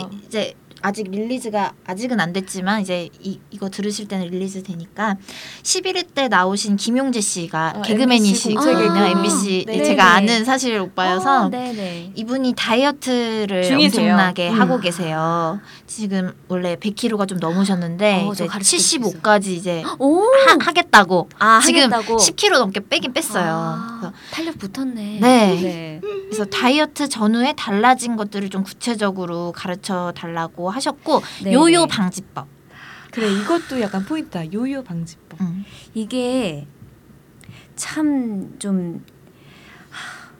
[0.00, 0.10] 나오셨죠.
[0.26, 0.54] 이제
[0.84, 5.16] 아직 release가 아직은 안 됐지만 이제 이, 이거 들으실 때는 release 되니까
[5.62, 8.92] 11회 때 나오신 김용재 씨가 어, 개그맨이시거든요.
[8.92, 9.18] 개그.
[9.18, 9.82] MBC 네.
[9.82, 10.32] 제가 네네.
[10.32, 12.12] 아는 사실 오빠여서 어, 네네.
[12.14, 14.12] 이분이 다이어트를 중이세요.
[14.12, 14.60] 엄청나게 음.
[14.60, 15.58] 하고 계세요.
[15.86, 21.62] 지금 원래 100kg가 좀 넘으셨는데 어, 저 이제 가르쳐 75까지 이제 오, 하, 하겠다고 아
[21.64, 22.18] 지금 하겠다고.
[22.18, 23.46] 10kg 넘게 빼긴 뺐어요.
[23.48, 25.18] 아, 탄력 붙었네.
[25.22, 26.00] 네.
[26.02, 31.54] 그래서 다이어트 전후에 달라진 것들을 좀 구체적으로 가르쳐 달라고 하셨고 네네.
[31.54, 32.46] 요요 방지법.
[33.12, 34.52] 그래 이것도 약간 포인트다.
[34.52, 35.40] 요요 방지법.
[35.40, 35.64] 음.
[35.94, 36.66] 이게
[37.76, 39.04] 참 좀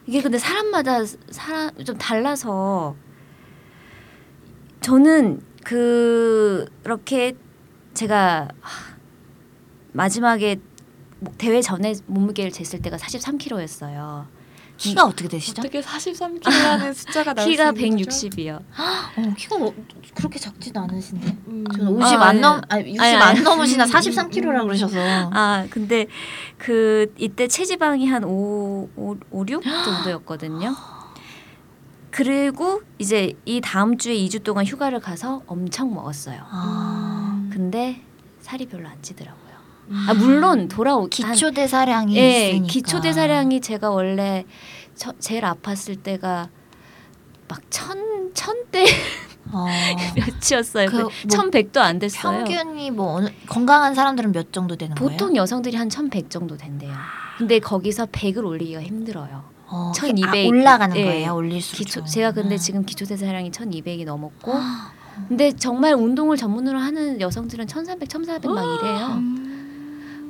[0.06, 0.98] 이게 근데 사람마다
[1.30, 2.94] 사람 좀 달라서
[4.80, 7.34] 저는 그렇게
[7.94, 8.96] 제가 하,
[9.92, 10.56] 마지막에
[11.20, 14.26] 뭐 대회 전에 몸무게를 쟀을 때가 43kg였어요.
[14.76, 15.60] 키가 어떻게 되시죠?
[15.60, 18.10] 어떻게 43kg라는 숫자가 나올 키가 수 있는 거죠?
[18.28, 18.56] 160이요.
[18.56, 19.74] 어, 키가 뭐
[20.14, 21.36] 그렇게 작지도 않으신데.
[21.48, 21.64] 음.
[21.76, 22.40] 저는 50 아, 안 네.
[22.40, 23.40] 넘, 아니 60 아니, 안 아니.
[23.40, 24.98] 넘으시나 43kg라고 그러셔서.
[25.32, 26.06] 아 근데
[26.58, 30.74] 그 이때 체지방이 한 5, 5, 5 6 정도였거든요.
[32.10, 36.40] 그리고 이제 이 다음 주에 2주 동안 휴가를 가서 엄청 먹었어요.
[36.48, 38.00] 아, 근데
[38.40, 39.53] 살이 별로 안 찌더라고요.
[40.08, 42.58] 아 물론 돌아오 기초 대사량이 예.
[42.66, 44.44] 기초 대사량이 제가 원래
[44.94, 46.48] 처, 제일 아팠을 때가
[47.48, 48.84] 막 천 천대
[49.52, 49.66] 어,
[50.16, 50.86] 몇이었어요.
[50.90, 52.44] 그그뭐 천백도 안 됐어요.
[52.44, 55.10] 평균이 뭐 어느, 건강한 사람들은 몇 정도 되는 거예요?
[55.10, 56.92] 보통 여성들이 한 천백 정도 된대요.
[57.38, 59.44] 근데 거기서 백을 올리기가 힘들어요.
[59.66, 61.04] 어, 1200 아, 올라가는 예.
[61.04, 61.34] 거예요.
[61.34, 61.78] 올릴수록.
[61.78, 64.52] 기초 제가 근데 지금 기초 대사량이 1200이 넘었고
[65.28, 69.43] 근데 정말 운동을 전문으로 하는 여성들은 1300, 1400 막 이래요.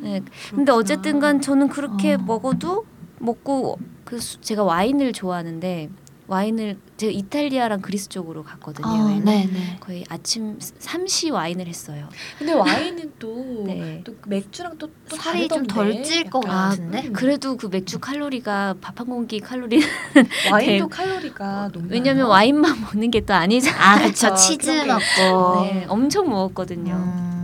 [0.04, 0.20] 네.
[0.50, 2.84] 근데 어쨌든 간 저는 그렇게 먹어도
[3.18, 5.88] 먹고 그 수- 제가 와인을 좋아하는데
[6.26, 8.86] 와인을 제가 이탈리아랑 그리스 쪽으로 갔거든요.
[8.88, 9.08] 아.
[9.08, 9.76] 네네.
[9.80, 12.08] 거의 아침 3시 와인을 했어요.
[12.38, 14.00] 근데 와인은 또, 네.
[14.04, 15.66] 또 맥주랑 또, 또 살이 좀.
[15.66, 16.40] 덜 찔 것.
[16.40, 17.10] 같은데?
[17.12, 19.80] 그래도 그 맥주 칼로리가 밥 한 공기 칼로리
[20.50, 20.90] 와인도 네.
[20.90, 21.88] 칼로리가 높나요?
[21.90, 23.82] 왜냐면 와인만 먹는 게 또 아니잖아요.
[23.82, 23.98] 아.
[24.06, 24.34] 그쵸.
[24.34, 25.62] 치즈 먹고.
[25.64, 26.94] 네, 엄청 먹었거든요.
[26.94, 27.43] 음.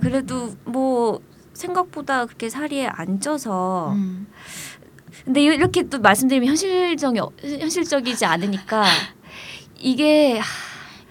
[0.00, 1.20] 그래도 뭐
[1.52, 4.26] 생각보다 그렇게 살이 안 쪄서 음.
[5.24, 8.84] 근데 이렇게 또 말씀드리면 현실적이 현실적이지 않으니까
[9.78, 10.46] 이게 하,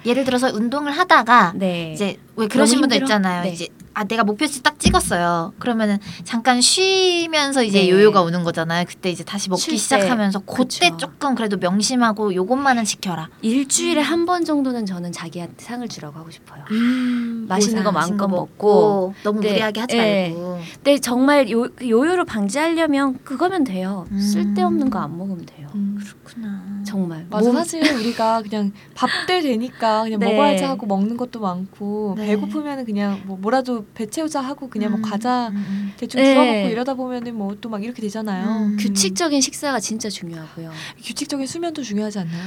[0.06, 2.98] 예를 들어서 운동을 하다가 네 이제 왜 그러신 분들?
[3.02, 3.44] 있잖아요.
[3.44, 3.52] 네.
[3.52, 3.68] 이제
[3.98, 5.54] 아 내가 목표치 딱 찍었어요.
[5.58, 7.90] 그러면은 잠깐 쉬면서 이제 네.
[7.90, 8.86] 요요가 오는 거잖아요.
[8.88, 9.76] 그때 이제 다시 쉴 먹기 때.
[9.78, 10.98] 시작하면서 그때 그쵸.
[10.98, 13.28] 조금 그래도 명심하고 요것만은 지켜라.
[13.42, 16.62] 일주일에 한 번 정도는 저는 자기한테 상을 주라고 하고 싶어요.
[16.72, 20.30] 음, 맛있는 거 마음껏 거 먹고 너무 네, 무리하게 하지 네.
[20.34, 20.60] 말고.
[20.76, 24.06] 근데 정말 요, 그 요요를 방지하려면 그거면 돼요.
[24.12, 24.20] 음.
[24.20, 25.68] 쓸데없는 거 안 먹으면 돼요.
[25.76, 25.98] 음.
[26.04, 26.62] 그렇구나.
[26.86, 27.26] 정말.
[27.30, 30.34] 맞아 몸- 사실 우리가 그냥 밥때 되니까 그냥 네.
[30.34, 32.28] 먹어야지 하고 먹는 것도 많고 네.
[32.28, 36.34] 배고프면은 그냥 뭐 뭐라도 배 채우자 하고 그냥 음, 뭐 과자 음, 대충 네.
[36.34, 38.48] 주워 먹고 이러다 보면은 뭐 또 막 이렇게 되잖아요.
[38.48, 38.78] 음.
[38.80, 40.72] 규칙적인 식사가 진짜 중요하고요.
[41.04, 42.44] 규칙적인 수면도 중요하지 않나요?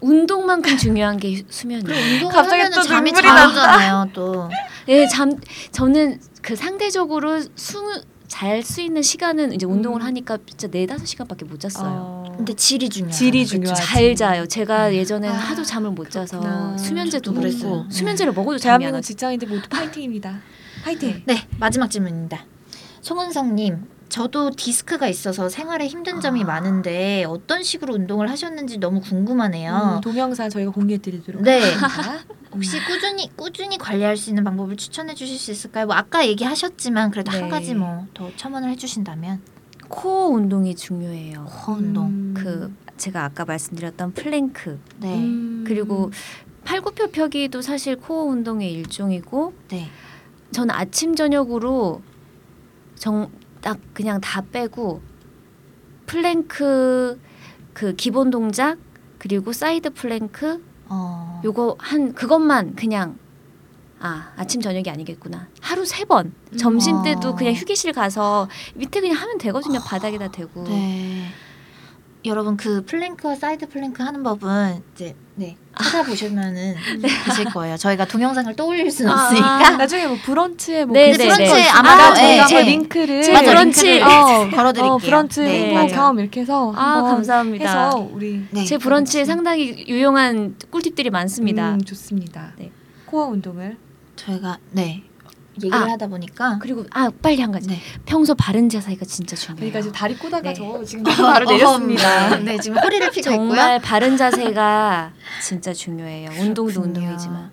[0.00, 2.14] 운동만큼 중요한 게 수면이에요.
[2.14, 3.48] 운동을 갑자기 하면은 또 잠이 눈물이 잘.
[3.48, 4.08] 오잖아요.
[4.14, 4.48] 또.
[4.88, 5.38] 예, 잠
[5.72, 7.38] 저는 그 상대적으로
[8.28, 10.06] 잘수 있는 시간은 이제 운동을 음.
[10.06, 11.84] 하니까 진짜 네 다섯 시간밖에 못 잤어요.
[11.86, 12.32] 어.
[12.36, 13.12] 근데 질이 중요해요.
[13.14, 13.82] 질이 중요하지.
[13.82, 14.46] 잘 자요.
[14.46, 16.78] 제가 예전에 아, 하도 잠을 못 자서 그렇구나.
[16.78, 17.86] 수면제도 저도 먹고 그랬어요.
[17.90, 19.02] 수면제를 먹어도 잠이 안 대한민국 와요.
[19.02, 20.40] 직장인들 모두 파이팅입니다.
[20.84, 21.22] 파이팅.
[21.26, 22.44] 네, 마지막 질문입니다.
[23.02, 29.94] 송은성님, 저도 디스크가 있어서 생활에 힘든 점이 많은데 어떤 식으로 운동을 하셨는지 너무 궁금하네요.
[29.96, 31.60] 음, 동영상 저희가 공개해드리도록 네.
[31.74, 32.24] 하겠습니다.
[32.52, 35.86] 혹시 꾸준히 꾸준히 관리할 수 있는 방법을 추천해 주실 수 있을까요?
[35.86, 37.48] 뭐 아까 얘기하셨지만 그래도 한 네.
[37.48, 39.40] 가지 뭐 더 첨언을 해주신다면
[39.88, 41.44] 코어 운동이 중요해요.
[41.44, 42.06] 코어 운동.
[42.06, 42.34] 음.
[42.36, 45.64] 그 제가 아까 말씀드렸던 플랭크 네, 음.
[45.66, 46.10] 그리고
[46.64, 49.88] 팔굽혀 펴기도 사실 코어 운동의 일종이고 네.
[50.52, 52.02] 저는 아침 저녁으로
[52.96, 53.30] 정
[53.60, 55.02] 딱 그냥 다 빼고
[56.06, 57.20] 플랭크
[57.74, 58.78] 그 기본 동작
[59.18, 61.40] 그리고 side plank 어.
[61.44, 63.18] 요거 한 그것만 그냥
[64.00, 67.34] 아 아침 저녁이 아니겠구나 하루 세 번 점심 때도 어.
[67.34, 71.26] 그냥 휴게실 가서 밑에 그냥 하면 되거든요 바닥에다 대고 네.
[72.26, 76.74] 여러분 그 plank와 side plank 하는 법은 이제 네 찾아보시면은
[77.26, 77.76] 되실 거예요.
[77.78, 81.52] 저희가 동영상을 또 올릴 수는 아, 없으니까 나중에 뭐 브런치에 뭐 네, 그 네, 브런치
[81.54, 81.68] 네.
[81.70, 82.70] 아마 아마 저희가 네, 뭐 네.
[82.70, 84.92] 링크를 제 브런치 링크를, 걸어드릴게요.
[84.92, 85.86] 어, 브런치 네, 뭐.
[85.86, 87.86] 경험 이렇게 해서 아 감사합니다.
[87.86, 91.72] 해서 우리 제 브런치에 상당히 유용한 꿀팁들이 많습니다.
[91.74, 92.52] 음, 좋습니다.
[92.58, 92.70] 네.
[93.06, 93.78] 코어 운동을
[94.16, 95.04] 저희가 네
[95.66, 97.68] 얘기를 아, 하다 보니까 그리고 아 빨리 한 가지.
[98.06, 99.56] 평소 바른 자세가 진짜 중요해요.
[99.58, 102.34] 그러니까 지금 다리 꼬다가 저 지금 어, 바로 내렸습니다.
[102.34, 103.88] 어, 네 지금 허리를 피고 정말 있고요.
[103.88, 106.30] 바른 자세가 진짜 중요해요.
[106.38, 107.50] 운동도 운동이지만.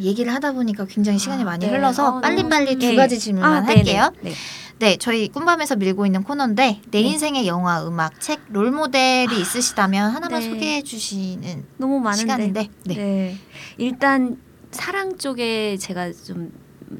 [0.00, 1.72] 얘기를 하다 보니까 굉장히 시간이 많이 네.
[1.72, 2.96] 흘러서 어, 너무 빨리빨리 두 네.
[2.96, 3.66] 가지 질문만 아.
[3.66, 4.12] 할게요.
[4.22, 4.32] 네.
[4.78, 10.40] 네, 저희 꿈밤에서 밀고 있는 코너인데 내 인생의 영화, 음악, 책, 롤 모델이 있으시다면 하나만
[10.40, 10.48] 네.
[10.48, 12.20] 소개해 주시는 너무 많은데.
[12.20, 12.94] 시간인데 네.
[12.96, 13.36] 네.
[13.78, 14.38] 일단
[14.72, 16.50] 사랑 쪽에 제가 좀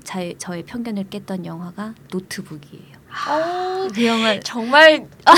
[0.05, 3.03] 자, 저의 편견을 깼던 영화가 노트북이에요.
[3.95, 5.35] 그 영화 정말 아,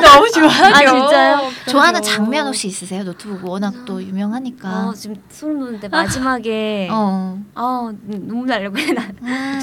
[0.00, 0.76] 너무 좋아하죠.
[0.76, 1.50] 아 진짜요?
[1.66, 3.02] 좋아하는 장면 혹시 있으세요?
[3.02, 4.88] 노트북 워낙 또 유명하니까.
[4.88, 7.42] 어, 지금 소름 돋는데 마지막에 어.
[7.54, 9.08] 어, 눈물 나려고 해 나.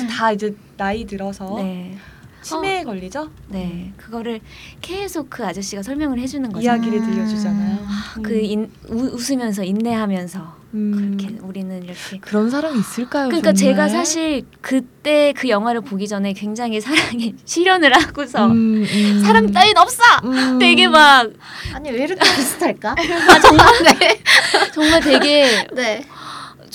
[0.10, 1.98] 다 이제 나이 들어서 네.
[2.46, 3.30] 치매에 걸리죠?
[3.48, 4.40] 네, 그거를
[4.82, 6.64] 계속 그 아저씨가 설명을 해주는 거죠.
[6.64, 7.80] 이야기를 들려주잖아요.
[7.88, 11.18] 아, 그 인, 우, 웃으면서 인내하면서 음.
[11.18, 12.20] 그렇게 우리는 이렇게.
[12.20, 13.28] 그런 사람이 있을까요?
[13.30, 13.76] 그러니까 정말?
[13.76, 19.22] 제가 사실 그때 그 영화를 보기 전에 굉장히 사랑에 실연을 하고서 음, 음.
[19.24, 20.04] 사랑 따윈 없어.
[20.26, 20.60] 음.
[20.60, 21.28] 되게 막
[21.74, 22.92] 아니 왜 이렇게 비슷할까?
[22.92, 23.68] 아, 정말
[24.74, 26.06] 정말 되게 네.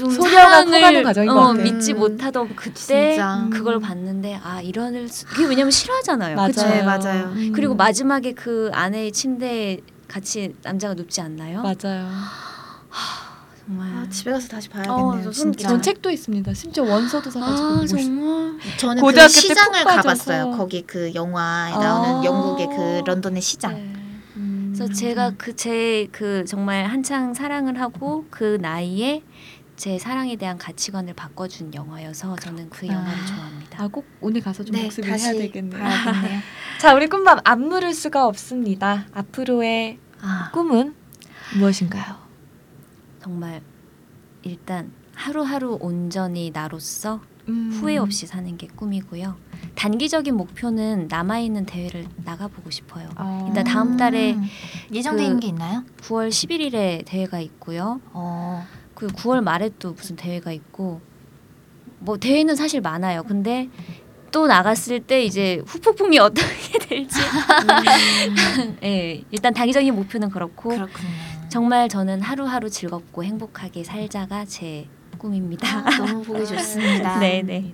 [0.00, 1.62] 좀 소녀가 사랑을 커가는 과정인 것 어, 같아.
[1.62, 1.98] 믿지 음.
[1.98, 3.48] 못하던 그때 진짜.
[3.52, 6.36] 그걸 봤는데 아 이런 수- 그게 왜냐면 싫어하잖아요.
[6.36, 6.48] 맞아요.
[6.48, 6.66] 그쵸?
[6.68, 7.24] 네, 맞아요.
[7.34, 7.52] 음.
[7.54, 11.62] 그리고 마지막에 그 아내의 침대에 같이 남자가 눕지 않나요?
[11.62, 12.08] 맞아요.
[13.66, 15.22] 정말 아, 집에 가서 다시 어, 봐야겠네요.
[15.24, 15.68] 저 진짜.
[15.68, 16.54] 전 책도 있습니다.
[16.54, 18.00] 심지어 원서도 사가지고 아 보고 있어요.
[18.00, 19.84] 정말 저는 그때 시장을.
[19.84, 20.50] 가봤어요.
[20.56, 22.24] 거기 그 영화에 나오는 아.
[22.24, 23.74] 영국의 그 런던의 시장.
[23.74, 23.92] 네.
[24.36, 24.72] 음.
[24.74, 29.22] 그래서 제가 그 제그 정말 한창 사랑을 하고 그 나이에
[29.80, 33.82] 제 사랑에 대한 가치관을 바꿔준 영화여서 저는 그 영화를 좋아합니다.
[33.82, 35.82] 아, 꼭 오늘 가서 좀 네, 복습을 해야 되겠네요.
[35.82, 36.40] 봐야겠네요.
[36.78, 39.06] 자, 우리 꿈밤 안 물을 수가 없습니다.
[39.14, 40.94] 앞으로의 아, 꿈은
[41.58, 42.14] 무엇인가요?
[43.22, 43.62] 정말
[44.42, 47.70] 일단 하루하루 온전히 나로서 음.
[47.72, 49.34] 후회 없이 사는 게 꿈이고요.
[49.76, 53.08] 단기적인 목표는 남아 있는 대회를 나가 보고 싶어요.
[53.14, 53.46] 아.
[53.48, 54.44] 일단 다음 달에 음,
[54.92, 55.84] 예정돼 그- 게 있나요?
[56.02, 58.02] 9월 11일에 대회가 있고요.
[58.12, 58.66] 어.
[59.00, 61.00] 그 9월 말에 또 무슨 대회가 있고
[62.00, 63.22] 뭐 대회는 사실 많아요.
[63.22, 63.70] 근데
[64.30, 67.18] 또 나갔을 때 이제 후폭풍이 어떻게 될지
[68.84, 71.08] 예 일단 단기적인 목표는 그렇고 그렇군요.
[71.48, 74.86] 정말 저는 하루하루 즐겁고 행복하게 살자가 제
[75.16, 75.66] 꿈입니다.
[75.78, 77.18] 아, 너무 보기 좋습니다.
[77.20, 77.72] 네 네.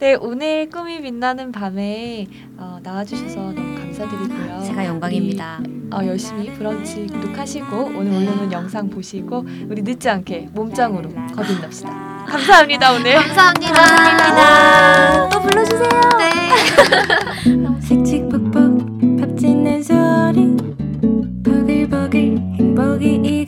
[0.00, 2.26] 네, 오늘 꿈이 빛나는 밤에
[2.56, 4.54] 어, 나와주셔서 너무 감사드리고요.
[4.54, 5.60] 아, 제가 영광입니다.
[5.64, 12.24] 우리, 어, 열심히 브런치 구독하시고 오늘 올려놓은 영상 보시고 우리 늦지 않게 몸짱으로 거듭납시다.
[12.26, 13.14] 감사합니다 오늘.
[13.14, 13.72] 감사합니다.
[13.72, 15.28] 감사합니다.
[15.28, 16.00] 또 불러주세요.
[16.18, 17.80] 네.
[17.80, 20.56] 색칠 푹푹 밥 짓는 소리
[21.44, 23.43] 보글보글 행복이